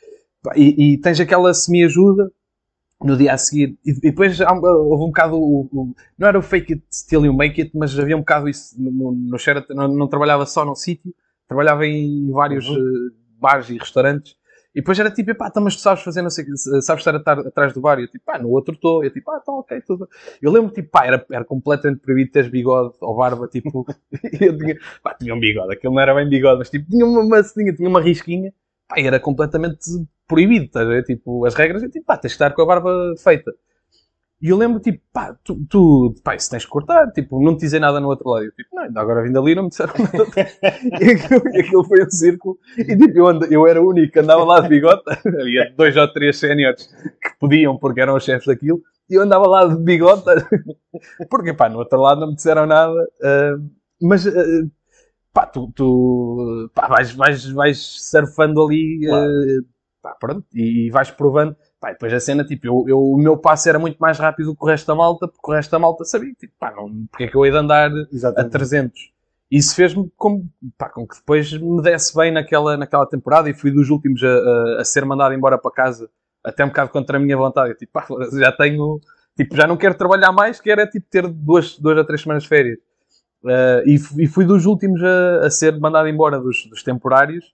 [0.43, 2.31] Pá, e, e tens aquela semi-ajuda
[3.03, 3.77] no dia a seguir.
[3.85, 7.25] E, e depois há houve um bocado o, o- Não era o fake it till
[7.25, 9.73] you make it, mas havia um bocado isso no, no, Sheraton.
[9.73, 11.13] Não, não trabalhava só num sítio,
[11.47, 12.75] trabalhava em vários Uhum.
[12.77, 14.35] eh, bares e restaurantes.
[14.73, 16.45] E depois era tipo, pá, então, mas tu sabes fazer, não sei,
[16.81, 17.99] sabes estar atrás do bar?
[17.99, 19.03] E eu tipo, pá, no outro estou.
[19.03, 20.07] Eu tipo, ah, então ok, tudo.
[20.41, 23.85] Eu lembro, tipo, pá, era, era completamente proibido teres bigode ou barba, tipo,
[24.39, 27.25] eu tinha, pá, tinha um bigode, aquilo não era bem bigode, mas tipo, tinha uma
[27.25, 28.53] massinha, tinha uma risquinha,
[28.87, 29.79] pá, era completamente
[30.27, 31.03] proibido, ver?
[31.03, 33.51] Tipo, as regras, eu tipo, pá, tens de estar com a barba feita.
[34.41, 37.61] E eu lembro, tipo, pá, tu, tu pá, isso tens de cortar, tipo, não te
[37.61, 38.45] dizem nada no outro lado.
[38.45, 40.25] Eu, tipo, não, ainda agora vim dali não me disseram nada.
[41.01, 42.57] e, aquilo, e aquilo foi um círculo.
[42.77, 45.01] E tipo, eu, anda- eu era o único que andava lá de bigode.
[45.41, 46.87] Havia dois ou três séniores
[47.21, 48.81] que podiam, porque eram os chefes daquilo.
[49.09, 50.23] E eu andava lá de bigode.
[51.29, 52.93] porque, pá, no outro lado não me disseram nada.
[53.23, 53.57] ah,
[54.01, 54.31] mas, ah,
[55.33, 59.31] pá, tu, tu pá, vais, vais, vais surfando ali, Claro.
[59.31, 59.63] ah,
[60.01, 61.55] pá, pronto, e, e vais provando.
[61.79, 64.63] Pá, depois a cena, tipo, eu, eu- o meu passo era muito mais rápido que
[64.63, 67.27] o resto da malta, porque o resto da malta sabia, tipo, pá, não, porque é
[67.27, 68.51] que eu ia de andar a Exatamente.
[68.51, 69.11] 300?
[69.49, 70.45] Isso fez-me com,
[70.77, 74.27] pá, com que depois me desse bem naquela, naquela temporada e fui dos últimos a,
[74.27, 76.09] a- a ser mandado embora para casa,
[76.43, 77.69] até um bocado contra a minha vontade.
[77.71, 78.05] Eu, tipo, pá,
[78.37, 78.99] já tenho,
[79.37, 82.43] tipo, já não quero trabalhar mais, quero é tipo ter duas, duas a três semanas
[82.43, 82.77] de férias.
[83.43, 87.53] Uh, e, e fui dos últimos a, a ser mandado embora dos, dos temporários,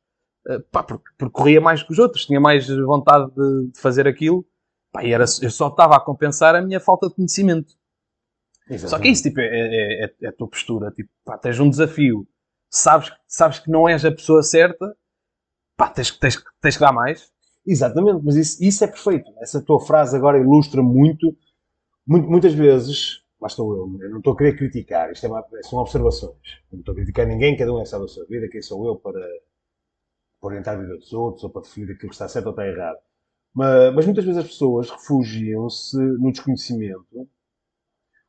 [0.72, 4.46] pá, porque, porque corria mais que os outros, tinha mais vontade de, de fazer aquilo,
[4.92, 7.74] pá, e era, eu só estava a compensar a minha falta de conhecimento.
[8.90, 11.60] Só que é isso, tipo, é, é, é- é a tua postura, tipo, pá, tens
[11.60, 12.28] um desafio,
[12.70, 14.96] sabes, sabes que não és a pessoa certa,
[15.78, 17.32] pá, tens, que- tens, tens que dar mais.
[17.68, 19.32] Exatamente, mas isso, isso é perfeito.
[19.40, 21.36] Essa tua frase agora ilustra muito,
[22.08, 25.44] muito- muitas vezes, lá estou eu, eu não estou a querer criticar, isto é uma-
[25.64, 26.38] são observações.
[26.72, 28.96] Não estou a criticar ninguém, cada um é sabe a sua vida, quem sou eu
[28.98, 29.20] para,
[30.46, 32.68] para orientar a vida dos outros ou para definir aquilo que está certo ou está
[32.68, 32.98] errado.
[33.54, 37.08] Mas, mas muitas vezes as pessoas refugiam-se no desconhecimento,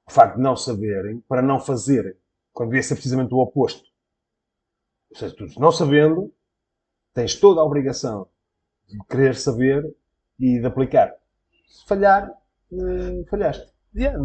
[0.06, 2.14] o facto de não saberem, para não fazerem,
[2.52, 3.84] quando devia ser precisamente o oposto.
[5.10, 6.32] Ou seja, tu não sabendo,
[7.12, 8.28] tens toda a obrigação
[8.88, 9.84] de querer saber
[10.38, 11.12] e de aplicar.
[11.66, 12.30] Se falhar,
[12.72, 13.74] eh, falhaste.
[13.94, 14.18] Yeah,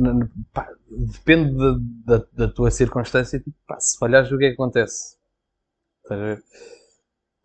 [0.54, 1.56] pá, depende
[2.06, 5.17] da, da, da tua circunstância, tipo, pá, se falhares, o que é que acontece?
[6.04, 6.43] Estás a ver?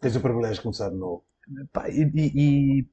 [0.01, 1.25] Tens o privilégio de começar de novo.
[1.73, 2.87] Pá, e, e-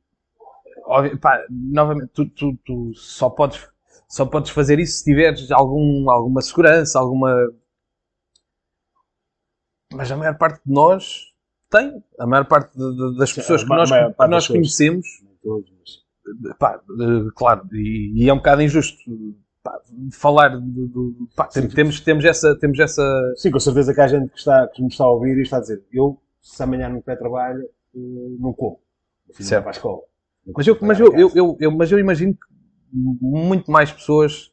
[0.85, 3.67] óbvio, pá, novamente, tu, tu, tu só, podes,
[4.07, 7.33] só podes fazer isso se tiveres algum, alguma segurança, alguma.
[9.93, 11.33] Mas a maior parte de nós
[11.69, 12.03] tem.
[12.19, 15.07] A maior parte de- de- das Sim, pessoas a que nós, que nós conhecemos,
[15.43, 18.97] todos, mas- pá, eh, claro, e, e é um bocado injusto
[19.63, 19.79] pá,
[20.11, 20.89] falar de,
[21.35, 21.67] pá, Sim.
[21.67, 23.03] temos, temos, essa, temos essa.
[23.35, 25.57] Sim, com certeza que há gente que, está, que me está a ouvir e está
[25.57, 27.63] a dizer: Eu, se amanhã não tiver trabalho,
[27.95, 27.99] eh,
[28.39, 28.81] não como.
[29.31, 29.49] Certo.
[29.51, 30.01] vai para a escola.
[30.55, 32.47] Mas eu, mas eu, eu, eu, eu- mas eu imagino que
[32.93, 34.51] muito mais pessoas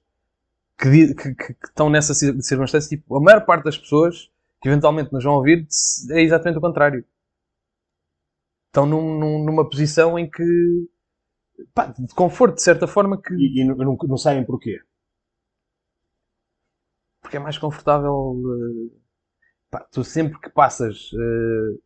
[0.79, 4.31] que, que, que- que estão nessa cir- circunstância, tipo, a maior parte das pessoas
[4.63, 5.67] que eventualmente nos vão ouvir
[6.13, 7.05] é exatamente o contrário.
[8.69, 10.43] Estão num- num- numa posição em que
[11.75, 14.81] pá, de conforto, de certa forma, que E, e não, não, não sabem porquê.
[17.21, 18.35] porque é mais confortável.
[18.47, 19.00] eh,
[19.71, 21.79] pá, tu sempre que passas eh,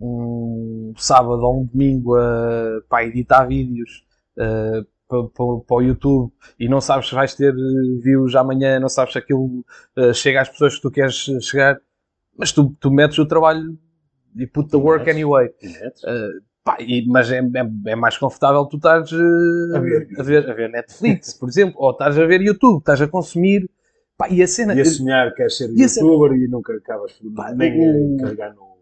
[0.00, 4.04] um sábado ou um domingo a pá, editar vídeos
[4.38, 5.20] eh, para,
[5.76, 9.64] o YouTube e não sabes se vais ter eh, views amanhã, não sabes se aquilo
[9.96, 11.78] eh, chega às pessoas que tu queres chegar,
[12.36, 13.76] mas tu, tu metes o trabalho
[14.36, 15.14] e put the work Metes.
[15.16, 15.48] anyway.
[15.62, 16.00] Neto.
[16.62, 20.08] Pá, e- mas é, é- é mais confortável tu estares eh, A ver.
[20.18, 23.68] a, ver, a ver Netflix, por exemplo, ou estás a ver YouTube, estás a consumir.
[24.18, 24.74] Pá, e a cena.
[24.74, 27.52] E a sonhar que queres ser E a cena- youtuber e nunca acabas por Pá,
[27.54, 28.76] nem o- carregar no.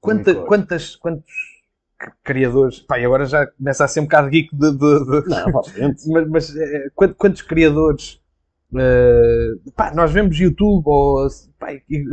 [0.00, 1.24] Quanta- no quantas, quantos
[2.24, 2.80] criadores.
[2.80, 4.70] Pá, e agora já começa a ser um bocado geek de.
[4.72, 5.52] de- de- Não,
[6.12, 8.20] mas mas, eh, quant- quantos criadores.
[8.76, 11.28] eh, pá, nós vemos YouTube ou.
[11.58, 12.04] Pá, e-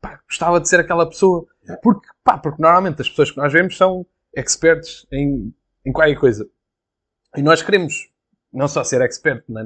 [0.00, 1.46] pá, gostava de ser aquela pessoa.
[1.82, 5.54] Porque, pá, porque normalmente as pessoas que nós vemos são experts em,
[5.86, 6.48] em qualquer coisa.
[7.36, 8.10] E nós queremos
[8.52, 9.64] não só ser expert, né?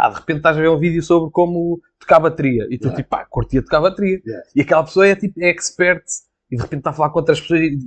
[0.00, 2.96] Pá, de repente estás a ver um vídeo sobre como tocar bateria e tu Yeah.
[2.96, 4.18] tipo, pá, curtia tocar bateria.
[4.26, 4.46] Yeah.
[4.56, 6.02] E aquela pessoa é tipo, é expert
[6.50, 7.78] e de repente está a falar com outras pessoas e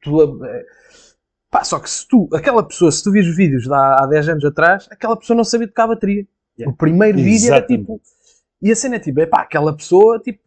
[0.00, 0.64] tu, eh,
[1.50, 4.06] pá, só que se tu, aquela pessoa, se tu vires os vídeos de há, há
[4.06, 6.26] 10 anos atrás, aquela pessoa não sabia tocar bateria.
[6.66, 7.80] O primeiro vídeo era Exatamente.
[7.82, 8.00] tipo.
[8.62, 10.40] E a cena é tipo, epá, aquela pessoa tipo,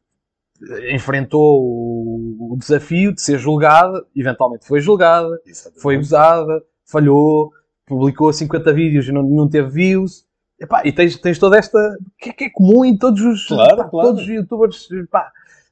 [0.91, 5.82] enfrentou o o desafio de ser julgada, eventualmente foi julgada, Exatamente.
[5.82, 7.52] foi usada, falhou,
[7.86, 10.25] publicou 50 vídeos e não, não teve views.
[10.60, 11.78] Epá, e tens, tens toda esta.
[12.18, 13.48] que é, que é comum em todos os.
[13.48, 14.10] Claro, pá, claro.
[14.10, 14.88] Todos os youtubers.
[15.12, 15.32] Pá,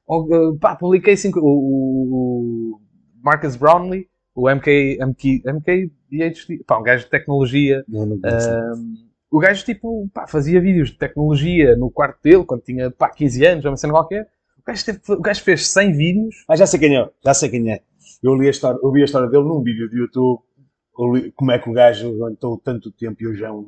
[0.10, 2.82] uh, pá, publiquei cinco, o, o
[3.24, 7.84] Marcus Brownlee, o MK, MK, MKBHD, pá, um gajo de tecnologia.
[7.88, 8.16] Não, não.
[8.16, 8.94] Um,
[9.32, 13.46] o gajo, tipo, pá, fazia vídeos de tecnologia no quarto dele, quando tinha, pá, 15
[13.46, 14.28] anos, ou uma cena qualquer.
[14.60, 16.36] O gajo, teve- o gajo fez 100 vídeos.
[16.48, 17.82] Ah, já sei quem é, já sei quem é.
[18.22, 20.42] Eu li a história, eu vi a história dele num vídeo de YouTube,
[21.14, 23.66] li como é que o gajo aguentou tanto tempo e hoje é uma,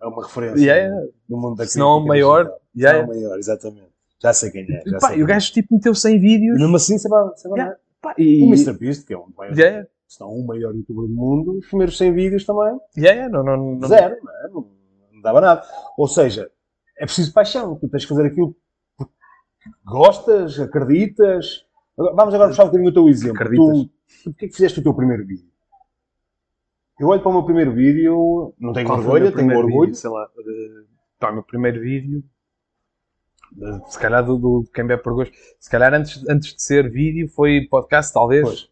[0.00, 1.06] é uma referência Yeah.
[1.28, 3.38] no mundo da Se não é o crítica maior, yeah, Se não é o maior,
[3.38, 3.92] exatamente.
[4.22, 4.82] Já sei quem é.
[4.86, 6.54] Já Pá, sei e o quem gajo, tipo, meteu 100 vídeos.
[6.56, 6.58] é.
[6.58, 7.74] E mesmo assim, você vai, você vai Yeah.
[7.76, 7.80] ver.
[8.00, 8.72] Pá, e, O Mr.
[8.78, 11.66] Beast, que é um, dos maiores, Yeah, se não o maior youtuber do mundo, os
[11.66, 14.48] primeiros 100 vídeos também, yeah, não, não, não, zero, não, é?
[14.48, 14.66] não,
[15.12, 15.62] não dava nada.
[15.98, 16.50] Ou seja,
[16.98, 18.54] é preciso paixão, tu tens que fazer aquilo
[18.96, 19.12] porque
[19.84, 21.64] gostas, acreditas.
[21.96, 23.36] Vamos agora puxar um bocadinho o teu exemplo.
[23.42, 23.78] Acreditas.
[23.78, 23.90] Tu, tu
[24.24, 25.48] porquê que fizeste o teu primeiro vídeo?
[26.98, 29.80] Eu olho para o meu primeiro vídeo, não tenho Qual vergonha, tenho orgulho.
[29.86, 30.84] Vídeo, sei lá, eh,
[31.18, 32.24] pá, o meu primeiro vídeo,
[33.60, 36.90] eh, se calhar do, do Quem Bebe por Gosto, se calhar antes, antes de ser
[36.90, 38.42] vídeo foi podcast, talvez.
[38.44, 38.68] Pois.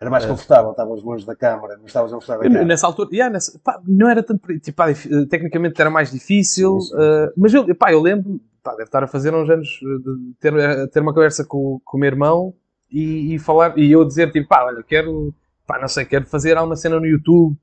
[0.00, 2.64] Era mais confortável, estavas longe da câmara, não estavas a mostrar a câmara.
[2.64, 4.44] nessa altura, yeah, nessa- pá, não era tanto.
[4.58, 4.86] Tipo, pá,
[5.30, 9.04] tecnicamente era mais difícil, Sim, sim, eh, mas eu, pá, eu lembro, pá, deve estar
[9.04, 12.08] a fazer uns anos eh, de ter, eh, ter uma conversa com, com o meu
[12.08, 12.52] irmão
[12.90, 15.32] e, e falar, e eu dizer, tipo, pá, olha, quero,
[15.72, 17.56] pá, não sei, quero fazer há uma cena no YouTube,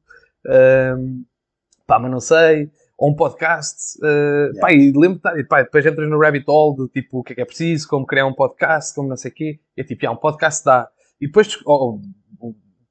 [0.48, 1.22] ehm,
[1.86, 5.86] pá, mas não sei, ou um podcast, eh, pá, e lembro, tá, e, pá, depois
[5.86, 8.34] entras no rabbit hole de tipo, o que é que é preciso, como criar um
[8.34, 10.90] podcast, como não sei o quê, é tipo, ah, um podcast dá.
[11.22, 12.02] E depois, ou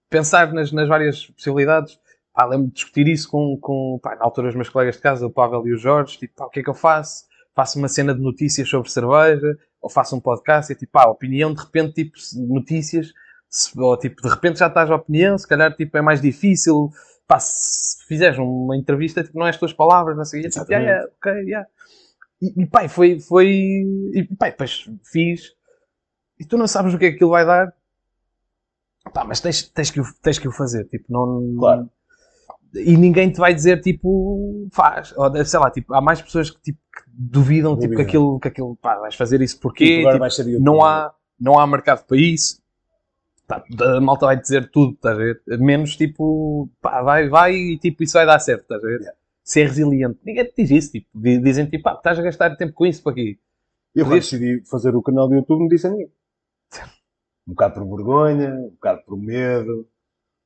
[0.09, 1.99] pensar nas, nas várias possibilidades,
[2.33, 5.27] pá, lembro de discutir isso com, com pá, na altura os meus colegas de casa,
[5.27, 7.25] o Pavel e o Jorge, tipo, pá, o que é que eu faço?
[7.57, 11.53] Faço uma cena de notícias sobre cerveja, ou faço um podcast, e tipo, pá, opinião,
[11.53, 13.13] de repente, tipo, notícias,
[13.49, 16.91] se- ou tipo, de repente já estás a opinião, se calhar, tipo, é mais difícil,
[17.27, 20.49] pá, se fizeres uma entrevista, tipo, não é as tuas palavras, não sei o quê,
[20.51, 21.69] tipo, yeah, yeah, ok, yeah.
[22.41, 23.49] E, e pá, foi, foi,
[24.15, 25.53] e pá, depois fiz,
[26.39, 27.73] e tu não sabes o que é que aquilo vai dar,
[29.13, 31.55] pá, mas tens, tens, que, o, tens que o fazer, tipo, não...
[31.59, 31.91] Claro.
[32.75, 35.15] E ninguém te vai dizer, tipo, faz.
[35.17, 38.49] Ou, sei lá, tipo, há mais pessoas que, tipo, que duvidam, tipo, que aquilo, que
[38.49, 40.61] aquilo, pá, vais fazer isso Tipo, agora Tipo, youtuber.
[40.75, 42.61] não há, não há mercado para isso.
[43.49, 43.65] Pá,
[43.97, 45.43] a malta vai dizer tudo, estás a ver?
[45.59, 49.01] Menos tipo, pá, vai, vai e tipo, isso vai dar certo, estás a ver?
[49.01, 49.19] Yeah.
[49.43, 50.21] Ser resiliente.
[50.25, 53.03] Ninguém te diz isso, tipo, di- dizem tipo, pá, estás a gastar tempo com isso
[53.03, 53.39] para quê?
[53.95, 56.13] Eu quando decidi fazer o canal do YouTube não disse a ninguém.
[57.47, 59.89] Um bocado por vergonha, um bocado por medo,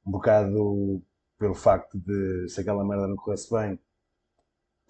[0.06, 1.02] um bocado
[1.38, 3.78] pelo facto de se aquela merda não corresse bem,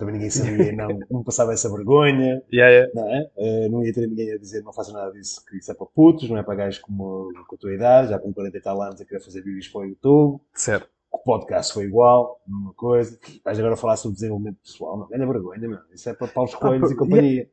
[0.02, 2.92] também ninguém sabia não, não passava essa vergonha, Yeah, yeah.
[2.94, 3.30] não é?
[3.36, 5.86] Eh, não ia ter ninguém a dizer não faça nada disso, que isso é para
[5.86, 8.82] putos, não é para gajos como, com a tua idade, já com 40 e tal
[8.82, 10.40] anos a querer fazer vídeos para o YouTube.
[10.54, 10.88] Certo.
[11.12, 13.18] O podcast foi igual, uma coisa.
[13.44, 15.78] Vais agora falar sobre desenvolvimento pessoal, não ganha vergonha, meu.
[15.92, 17.50] Isso é para Paulos Coelhos pô, e companhia.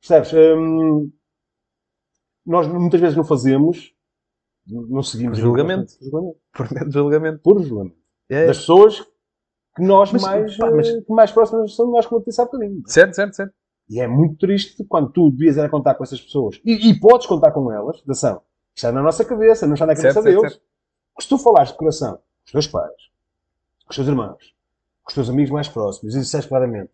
[0.00, 0.32] Percebes?
[0.32, 1.10] Hum,
[2.46, 3.92] nós muitas vezes não fazemos,
[4.66, 5.92] não seguimos Julgamento.
[6.00, 6.38] julgamento.
[6.52, 7.38] Por medo de julgamento.
[7.40, 7.96] Puro julgamento.
[8.28, 8.46] É.
[8.46, 9.04] Das pessoas
[9.74, 12.24] que nós Mas, mais, pá, mas- eh, que mais próximas são de nós, como eu
[12.24, 12.82] te disse há bocadinho.
[12.86, 13.54] Certo, certo, certo.
[13.88, 16.60] E é muito triste quando tu devias era contar com essas pessoas.
[16.64, 18.40] E, e podes contar com elas, atenção.
[18.74, 20.60] Está na nossa cabeça, não está na cabeça Certo, certo, deles.
[21.20, 22.94] Se tu falares de coração com os teus pais,
[23.84, 24.54] com os teus irmãos,
[25.02, 26.90] com os teus amigos mais próximos, e disseres claramente,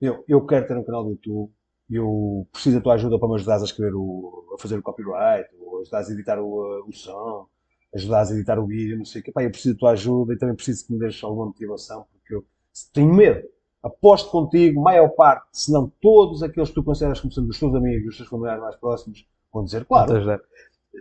[0.00, 1.52] eu, eu quero ter um canal do YouTube,
[1.90, 5.48] eu preciso da tua ajuda para me ajudares a escrever o, a fazer o copyright,
[5.60, 7.46] ou ajudares a editar o, o som,
[7.94, 9.32] ajudares a editar o vídeo, não sei o quê.
[9.32, 12.34] Pá, eu preciso da tua ajuda e também preciso que me deixes alguma motivação, porque
[12.34, 12.44] eu
[12.92, 13.46] tenho medo.
[13.82, 17.74] Aposto contigo, maior parte, se não todos aqueles que tu consideras como sendo os teus
[17.74, 20.40] amigos, os teus familiares mais próximos, vão dizer, claro, ajudar.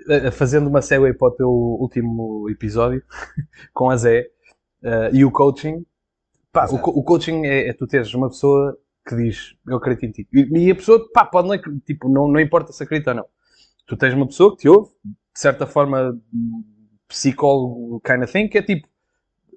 [0.09, 3.03] Eh, Fazendo uma segue para o teu último episódio
[3.71, 4.27] com a Zé
[4.83, 5.85] eh, e o coaching.
[6.51, 8.77] Pá, o, o coaching é, é tu teres uma pessoa
[9.07, 10.27] que diz eu acredito em ti.
[10.33, 13.25] E, e a pessoa, pá, pode não, tipo, não, não importa se acredita ou não.
[13.85, 16.19] Tu tens uma pessoa que te ouve, de certa forma,
[17.11, 18.87] psicólogo kind of thing, que é tipo,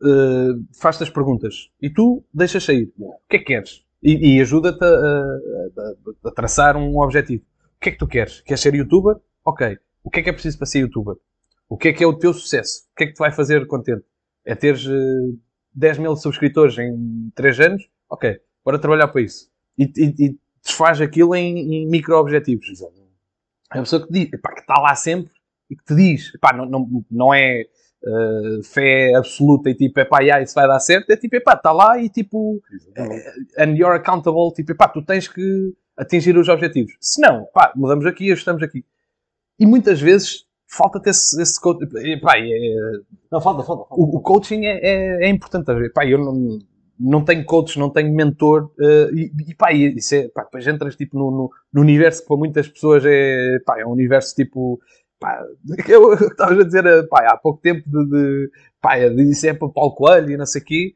[0.05, 2.93] eh, faz-te as perguntas e tu deixas sair.
[2.99, 3.85] O que é que queres?
[4.03, 5.41] E, e ajuda-te a, a-
[5.79, 7.43] a- a traçar um objetivo.
[7.77, 8.41] O que é que tu queres?
[8.43, 9.17] Queres ser youtuber?
[9.45, 9.79] Ok.
[10.03, 11.17] O que é que é preciso para ser youtuber?
[11.69, 12.83] O que é que é o teu sucesso?
[12.93, 14.05] O que é que te vai fazer contente?
[14.45, 15.35] É teres eh,
[15.75, 17.89] 10 mil subscritores em 3 anos?
[18.11, 18.39] Ok.
[18.65, 19.49] Bora trabalhar para isso.
[19.79, 22.67] E, e, e desfaz aquilo em, em micro-objetivos.
[23.73, 25.33] É uma pessoa que, diz, epá, que está lá sempre
[25.71, 27.65] e que te diz, epá, não, não, não é
[28.05, 31.73] uh, fé absoluta e tipo, epá, yeah, isso vai dar certo, é tipo, epá, está
[31.73, 36.93] lá e tipo, uh, and you're accountable, tipo, epá, tu tens que atingir os objetivos.
[37.01, 38.85] Se não, pá, mudamos aqui, ajustamos aqui.
[39.59, 41.87] E muitas vezes falta-te esse, esse coaching.
[41.97, 42.81] Epá, é,
[43.31, 43.89] não, falta, falta.
[43.89, 43.95] falta.
[43.95, 45.71] O, o, coaching é, é, é importante.
[45.71, 46.59] Epá, eu não,
[46.99, 50.97] não tenho coach, não tenho mentor, uh, e, e pá, isso é, pá, depois entras
[50.97, 54.81] tipo no, no, no, universo que para muitas pessoas é, pá, é um universo tipo,
[55.19, 55.45] pá,
[55.89, 58.51] eu estava a dizer, eh, pá, há pouco tempo de, de
[58.81, 60.95] pá, isso é para Paulo Coelho e não sei o quê,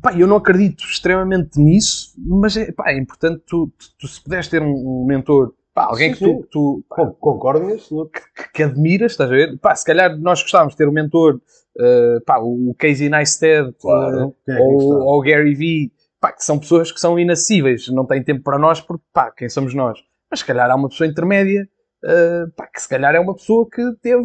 [0.00, 4.22] pá, eu não acredito extremamente nisso, mas é, pá, é importante tu, tu, tu se
[4.22, 7.66] puderes ter um, um mentor Pá, alguém sim, que tu, tu pá, concordo
[8.08, 9.56] que, que, admiras, estás a ver?
[9.58, 14.28] Pá, se calhar nós gostávamos de ter um mentor, uh, pá, o Casey Neistat claro,
[14.28, 18.22] uh, ou, ou o Gary Vee, pá, que são pessoas que são inacessíveis, não têm
[18.22, 19.98] tempo para nós porque, pá, quem somos nós?
[20.28, 21.68] Mas se calhar há uma pessoa intermédia,
[22.04, 24.24] uh, pá, que se calhar é uma pessoa que teve,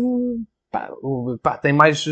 [0.71, 0.91] pá,
[1.41, 2.05] pá tem mais,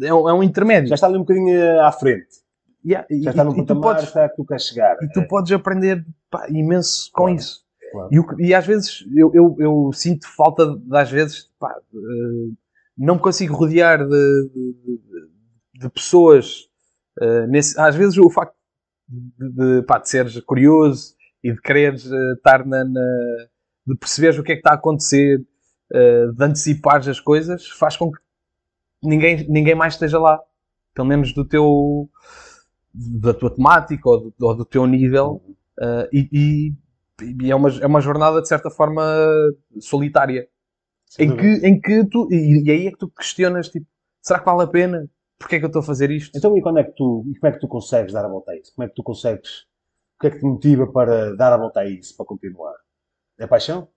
[0.00, 0.88] é um, é um, intermédio.
[0.88, 2.42] Já está ali um bocadinho à frente.
[2.84, 4.96] Yeah, Já e, está no patamar, está que tu queres chegar.
[5.02, 5.24] E tu é.
[5.24, 7.36] podes aprender pá, imenso com claro.
[7.36, 7.62] isso.
[7.92, 8.10] Claro.
[8.40, 12.56] E, e, às vezes eu, eu, eu, sinto falta de, às vezes, pá, uh,
[12.96, 15.00] não me consigo rodear de, de,
[15.74, 16.62] de pessoas.
[17.20, 18.54] Uh, nesse, às vezes o facto
[19.08, 21.14] de, pá, de seres curioso
[21.44, 23.46] e de quereres uh, estar na, na,
[23.86, 25.38] de perceberes o que é que está a acontecer,
[25.90, 28.18] de antecipares as coisas, faz com que
[29.02, 30.40] ninguém, ninguém mais esteja lá.
[30.94, 32.08] Pelo menos do teu
[32.94, 35.42] da tua temática ou do, ou do teu nível.
[35.78, 36.28] Uh, e,
[37.20, 39.02] e, e é uma, é uma jornada de certa forma
[39.80, 40.48] solitária.
[41.18, 43.86] em que, em que tu, e, e, aí é que tu questionas, tipo,
[44.20, 45.08] será que vale a pena?
[45.38, 46.36] Porquê é que eu estou a fazer isto?
[46.36, 48.52] Então, e quando é que tu, e como é que tu consegues dar a volta
[48.52, 48.72] a isso?
[48.74, 49.62] Como é que tu consegues,
[50.16, 52.74] o que é que te motiva para dar a volta a isso, para continuar?
[53.38, 53.88] É paixão?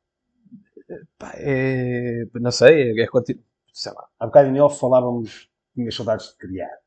[1.18, 3.08] Pá, é, não sei, é, é
[3.74, 4.08] sei lá.
[4.20, 6.78] Há bocado em off falávamos, tinhas saudades de criar.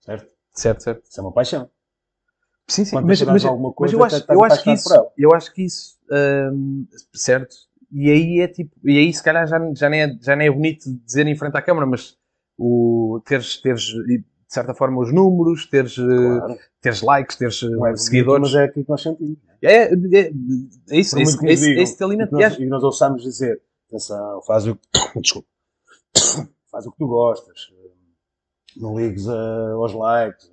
[0.00, 0.32] Certo?
[0.52, 1.04] Certo, certo.
[1.04, 1.70] Isso é uma paixão.
[2.66, 5.54] Sim, sim, mas, mas, alguma coisa, mas eu acho, eu acho que isso, eu acho
[5.54, 5.98] que isso,
[6.52, 7.56] hum, certo,
[7.90, 10.50] e aí é tipo, e aí se calhar já, já, nem, é, já nem é
[10.50, 12.18] bonito dizer em frente à câmara, mas
[12.58, 13.90] o, teres, teres,
[14.48, 16.58] de certa forma, os números, teres, claro.
[16.80, 18.50] teres likes, teres não é seguidores.
[18.50, 19.36] Mas é aquilo que nós sentimos.
[19.60, 20.32] É, é, é,
[20.90, 22.34] é isso, é isso, é, isso, é isso te alimenta.
[22.34, 24.78] E nós, e nós ouçamos dizer, atenção, faz o,
[25.20, 25.48] desculpa,
[26.72, 27.70] faz o que tu gostas,
[28.74, 30.50] não ligues a, aos likes,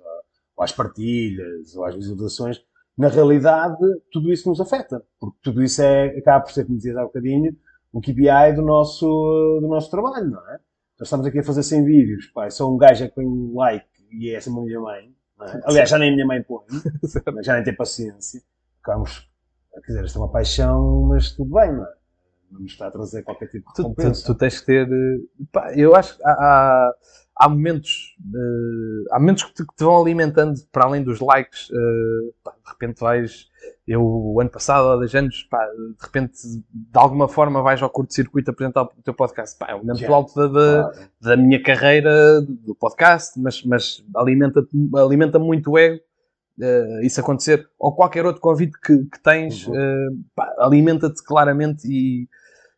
[0.54, 2.62] ou às partilhas, ou às visualizações,
[2.98, 3.78] na realidade
[4.12, 7.06] tudo isso nos afeta, porque tudo isso é, acaba por ser, como dizias há um
[7.06, 7.56] bocadinho,
[7.94, 9.06] um KPI do nosso,
[9.60, 10.58] do nosso trabalho, não é?
[10.98, 13.86] Nós estamos aqui a fazer 100 vídeos, pá, sou um gajo que põe um like
[14.10, 15.60] e é essa a minha mãe, é?
[15.64, 16.64] aliás, já nem a minha mãe põe,
[17.44, 18.42] já nem tem paciência,
[18.82, 19.28] acabamos,
[19.72, 21.96] quer dizer, isto é uma paixão, mas tudo bem, não é?
[22.50, 24.22] Não nos está a trazer qualquer tipo de recompensa.
[24.22, 24.88] Tu, tu, tu tens que ter,
[25.52, 26.94] pá, eu acho que há, há
[27.36, 31.68] há momentos, uh, há momentos que te, que te, vão alimentando para além dos likes.
[31.70, 33.50] Uh, pá, de repente vais,
[33.86, 37.88] eu o ano passado, há 10 anos, pá, de repente de alguma forma vais ao
[37.88, 39.56] curto-circuito apresentar o teu podcast.
[39.56, 40.16] Pá, é um momento yeah.
[40.16, 41.08] alto da, da, claro.
[41.20, 44.66] da, minha carreira do podcast, mas, mas alimenta,
[44.96, 46.00] alimenta muito o ego.
[46.58, 50.16] Uh, isso acontecer, ou qualquer outro convite que, que tens, uhum.
[50.58, 52.26] alimenta-te claramente e,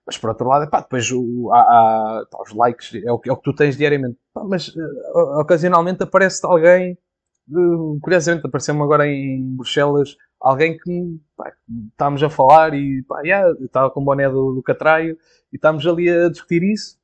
[0.04, 3.30] mas por outro lado, pá, depois o, há, há pá, os likes, é o, é
[3.30, 4.18] o, que tu tens diariamente.
[4.34, 6.98] Pá, mas uh, ocasionalmente aparece alguém,
[7.50, 11.53] uh, curiosamente apareceu-me agora em Bruxelas, alguém que pá,
[11.91, 15.16] estávamos a falar e pá, yeah, estava com o boné do, do Catraio
[15.53, 16.99] e estávamos ali a discutir isso.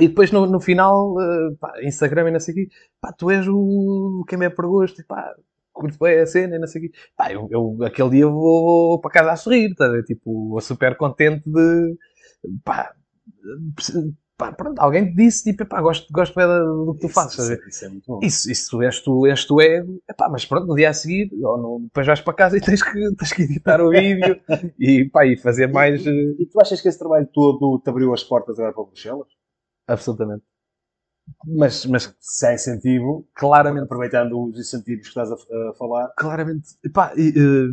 [0.00, 2.68] E depois no, no final, uh, pá, Instagram e não sei o quê,
[3.00, 5.34] pá, tu és o quem me é por gosto, e pá,
[5.72, 6.98] curto bem a cena e não sei o quê.
[7.16, 10.02] Pá, eu, eu, aquele dia vou, vou para casa a sorrir, tá?
[10.04, 11.96] tipo, super contente de
[12.64, 12.94] pá,
[14.36, 17.38] pá, pronto, alguém te disse, tipo, pá, gosto, gosto bem do que tu isso, fazes.
[17.38, 18.20] Isso, isso, é muito bom.
[18.22, 21.58] Isso, isso és tu, és tu ego, epá, mas pronto, no dia a seguir, ou
[21.58, 24.40] no, depois vais para casa e tens que, tens que editar o vídeo
[24.78, 26.04] e, pá, e fazer mais.
[26.04, 29.28] E, e, tu achas que esse trabalho todo te abriu as portas agora para Bruxelas?
[29.86, 30.44] Absolutamente.
[31.46, 36.68] Mas, mas se há incentivo, claramente, aproveitando os incentivos que estás a, a falar, claramente,
[36.92, 37.72] pá, e, uh,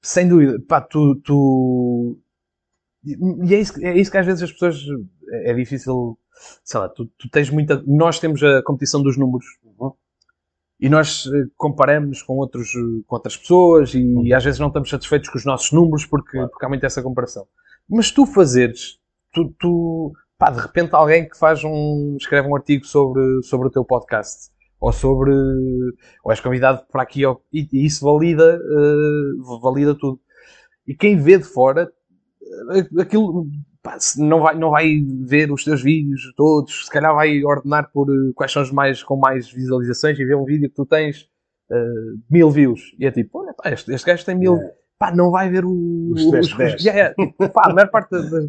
[0.00, 2.20] sem dúvida, pá, tu, tu
[3.04, 4.82] e é isso, é isso que às vezes as pessoas
[5.30, 6.18] é, é difícil,
[6.64, 7.82] sei lá, tu, tu tens muita.
[7.86, 9.92] Nós temos a competição dos números uhum.
[10.80, 12.72] e nós eh, comparamos com, outros,
[13.06, 14.34] com outras pessoas e, uhum.
[14.34, 16.48] às vezes não estamos satisfeitos com os nossos números porque, claro.
[16.48, 17.46] porque há muito essa comparação.
[17.88, 18.98] Mas tu fazeres,
[19.32, 23.70] tu, tu pá, de repente alguém que faz um, escreve um artigo sobre, sobre o
[23.70, 24.50] teu podcast
[24.80, 25.32] ou sobre,
[26.22, 30.20] ou és convidado para aqui e, e isso valida, uh, valida tudo.
[30.86, 31.90] E quem vê de fora
[33.00, 33.46] aquilo,
[33.82, 38.10] pá, não, vai, não vai ver os teus vídeos todos, se calhar vai ordenar por
[38.10, 41.28] uh, quais são os mais com mais visualizações e ver um vídeo que tu tens
[41.70, 42.80] uh, mil views.
[42.98, 44.54] E é tipo, olha, pá, este, este gajo tem mil.
[44.56, 44.74] Yeah.
[44.98, 46.84] Pá, não vai ver o, Os 10, 10.
[46.84, 47.14] Yeah, yeah.
[47.14, 48.20] Tipo, pá, a maior parte da.
[48.20, 48.48] da-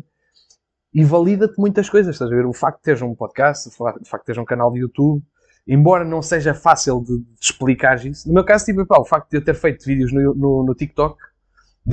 [0.93, 2.45] E valida-te muitas coisas, estás a ver?
[2.45, 4.79] O facto de teres um podcast, o fa- o facto de teres um canal de
[4.79, 5.21] YouTube,
[5.67, 8.27] embora não seja fácil de, de explicar isso.
[8.27, 10.75] No meu caso, tipo, pá, o facto de eu ter feito vídeos no, no, no
[10.75, 11.17] TikTok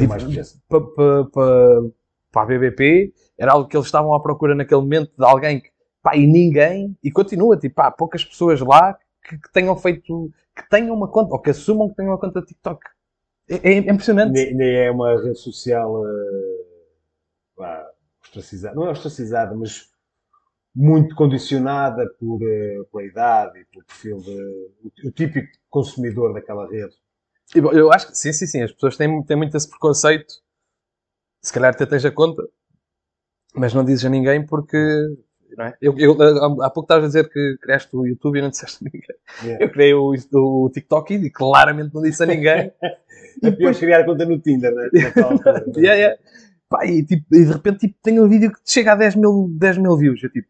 [0.08, 0.60] mais peso.
[0.68, 0.80] para
[2.32, 5.24] pa, pa, pa a BBP, era algo que eles estavam à procura naquele momento de
[5.24, 5.70] alguém que,
[6.02, 10.68] pá, e ninguém, e continua, tipo, pá, poucas pessoas lá que, que tenham feito, que
[10.68, 12.80] tenham uma conta, ou que assumam que tenham uma conta de TikTok.
[13.48, 14.32] É, é impressionante.
[14.32, 16.64] Nem, nem é uma rede social eh,
[17.56, 17.86] vá,
[18.22, 19.90] ostracizada, não é ostracizada, mas
[20.74, 24.42] muito condicionada por, eh, pela idade e pelo perfil de,
[25.04, 26.94] o, o típico consumidor daquela rede.
[27.54, 28.62] Eu acho que sim, sim, sim.
[28.62, 30.41] As pessoas têm, têm muito esse preconceito.
[31.42, 32.42] Se calhar até tens a conta,
[33.54, 34.78] mas não dizes a ninguém porque.
[35.56, 35.74] Não é?
[35.82, 36.12] eu, eu,
[36.62, 39.16] há pouco estavas a dizer que criaste o YouTube e não disseste a ninguém.
[39.42, 39.64] Yeah.
[39.64, 42.72] Eu criei o, o TikTok e claramente não disse a ninguém.
[43.42, 44.88] É pior criar conta no Tinder, né?
[45.24, 45.64] altura.
[45.74, 46.18] Yeah, yeah.
[46.68, 49.48] Pá, e, tipo, e de repente tipo, tenho um vídeo que chega a 10 mil,
[49.58, 50.22] 10 mil views.
[50.22, 50.46] Eu tipo,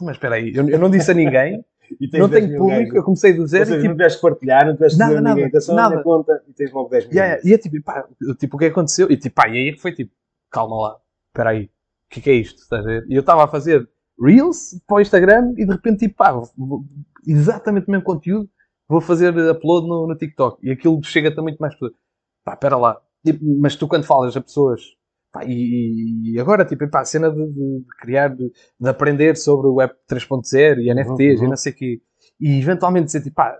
[0.00, 1.62] mas espera aí, eu, eu não disse a ninguém,
[2.00, 2.94] E não 10 tenho público, gajos.
[2.94, 5.14] eu comecei do Ou zero seja, e não tipo, tiveste que partilhar, não tiveste Nada,
[5.14, 6.02] dizer a ninguém, nada, é só a nada.
[6.02, 7.14] conta e tens logo 10 mil.
[7.14, 7.48] Yeah, yeah.
[7.48, 8.08] E é tipo, pá,
[8.38, 9.10] tipo, o que aconteceu?
[9.10, 10.12] E tipo, pá, e aí é foi tipo,
[10.54, 10.96] calma lá,
[11.28, 11.70] espera aí, o
[12.10, 12.62] que é que é isto?
[13.08, 13.88] E eu estava a fazer
[14.20, 16.32] Reels para o Instagram e de repente, tipo, pá,
[17.26, 18.48] exatamente o mesmo conteúdo,
[18.88, 21.92] vou fazer upload no, no TikTok e aquilo chega-te a muito mais pessoas.
[22.44, 23.00] Pá, espera lá.
[23.24, 24.82] E- Mas tu quando falas a pessoas,
[25.32, 29.66] pá, e, e agora, tipo, pá, a cena de, de- criar, de, de aprender sobre
[29.68, 31.46] o Web 3.0 e NFTs uhum.
[31.46, 32.02] e não sei o quê,
[32.40, 33.58] e eventualmente dizer, tipo, pá,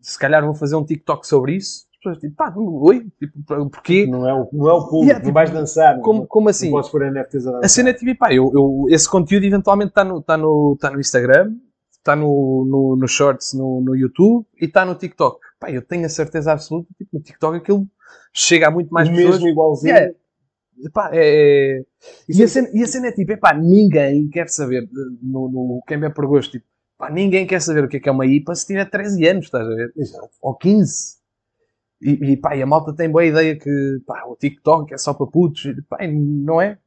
[0.00, 4.06] se calhar vou fazer um TikTok sobre isso, pessoas, tipo, pá, oi, tipo, porquê?
[4.06, 6.00] Não é o, não é o público, Yeah, não tipo, vais dançar.
[6.00, 6.70] Como, não, como não assim?
[6.70, 7.64] podes pôr NFTs a dançar.
[7.64, 10.90] A cena é tipo, pá, eu, eu- esse conteúdo eventualmente está no, tá no, tá
[10.90, 11.54] no Instagram,
[11.92, 15.38] está no, no, no Shorts, no, no YouTube e está no TikTok.
[15.58, 17.86] Pá, eu tenho a certeza absoluta, tipo, no TikTok aquilo
[18.32, 19.34] chega a muito mais o pessoas.
[19.36, 19.94] mesmo igualzinho.
[19.94, 20.14] Yeah.
[20.92, 21.82] Pá, é...
[22.28, 24.88] Isso E, é- a cena, e a cena é tipo, epá, ninguém quer saber, eh,
[25.22, 26.66] no, no quem é por gosto, tipo,
[26.98, 29.46] pá, ninguém quer saber o que é que é uma IPA se tiver 13 anos,
[29.46, 29.90] estás a ver?
[29.96, 30.28] Exato.
[30.42, 31.16] Ou 15.
[32.00, 35.14] E, e pá, e a malta tem boa ideia que, pá, o TikTok é só
[35.14, 36.78] para putos, e, pá, não é?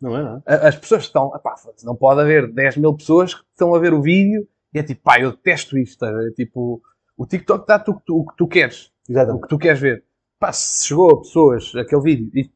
[0.00, 0.42] Não é, não?
[0.46, 3.78] A- As pessoas estão, epá, foda-se, não pode haver 10 mil pessoas que estão a
[3.78, 6.32] ver o vídeo e é tipo, pá, eu detesto isto, ver?
[6.34, 6.80] Tipo,
[7.16, 9.42] o TikTok dá-te o que tu, o que tu queres o Exatamente.
[9.42, 10.04] que tu queres ver.
[10.38, 12.50] Pá, se chegou a pessoas, aquele vídeo, e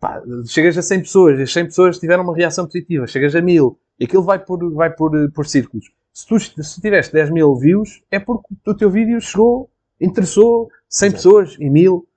[0.00, 3.40] pá, chegas a 100 pessoas, e as 100 pessoas tiveram uma reação positiva, chegas a
[3.40, 5.90] 1000, e aquilo vai por, vai por, eh, por círculos.
[6.12, 9.70] Se tu se tiveste 10 mil views, é porque o teu vídeo chegou,
[10.02, 11.16] interessou 100 Exato.
[11.22, 12.08] pessoas e 1000.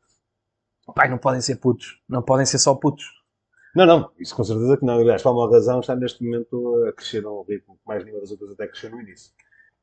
[0.94, 3.06] Pá, e não podem ser putos, não podem ser só putos.
[3.76, 5.00] Não, não, isso com certeza que não.
[5.00, 8.22] Aliás, por uma razão, está neste momento a crescer a um ritmo que mais nenhuma
[8.22, 9.34] das outras até cresceu no início.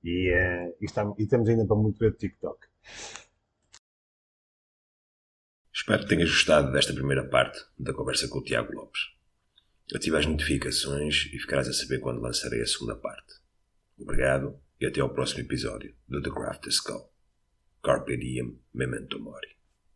[0.02, 2.58] E, eh, e, está- e temos ainda para muito ver de TikTok.
[5.74, 9.00] Espero que tenhas gostado desta primeira parte da conversa com o Tiago Lopes.
[9.94, 13.34] Ativa as notificações e ficarás a saber quando lançarei a segunda parte.
[13.98, 17.11] Obrigado e até ao próximo episódio do The Craft the Skull.
[17.84, 19.61] Carpe diem, memento mori.